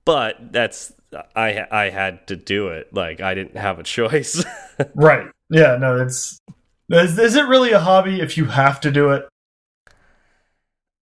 [0.04, 0.92] but that's
[1.34, 2.94] I I had to do it.
[2.94, 4.44] Like I didn't have a choice.
[4.94, 5.26] right.
[5.50, 5.76] Yeah.
[5.76, 6.00] No.
[6.00, 6.38] It's
[6.98, 9.28] is, is it really a hobby if you have to do it?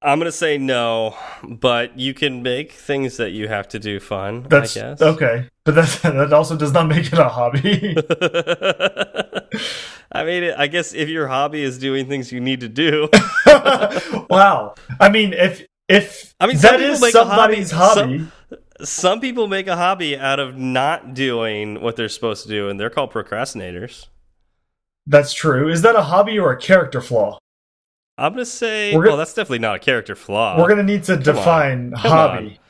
[0.03, 4.47] I'm gonna say no, but you can make things that you have to do fun.
[4.49, 5.03] That's I guess.
[5.03, 7.95] okay, but that that also does not make it a hobby.
[10.13, 13.11] I mean, I guess if your hobby is doing things you need to do.
[14.31, 14.75] wow.
[14.99, 18.19] I mean, if if I mean, that is somebody's hobby.
[18.19, 18.33] Some,
[18.83, 22.81] some people make a hobby out of not doing what they're supposed to do, and
[22.81, 24.07] they're called procrastinators.
[25.07, 25.69] That's true.
[25.69, 27.39] Is that a hobby or a character flaw?
[28.19, 30.59] I'm gonna say, gonna, well, that's definitely not a character flaw.
[30.59, 32.61] We're gonna need to Come define hobby.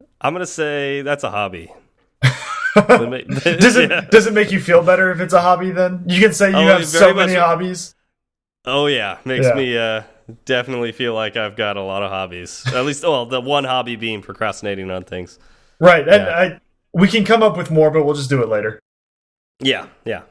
[0.00, 0.06] On.
[0.20, 1.72] I'm gonna say that's a hobby.
[2.22, 4.02] does it yeah.
[4.02, 5.70] does it make you feel better if it's a hobby?
[5.70, 7.96] Then you can say you oh, have so many hobbies.
[8.64, 9.54] Oh yeah, makes yeah.
[9.54, 10.02] me uh,
[10.44, 12.62] definitely feel like I've got a lot of hobbies.
[12.72, 15.40] At least, well, the one hobby being procrastinating on things.
[15.80, 16.14] Right, yeah.
[16.14, 16.60] and I
[16.92, 18.80] we can come up with more, but we'll just do it later.
[19.60, 20.22] Yeah, yeah.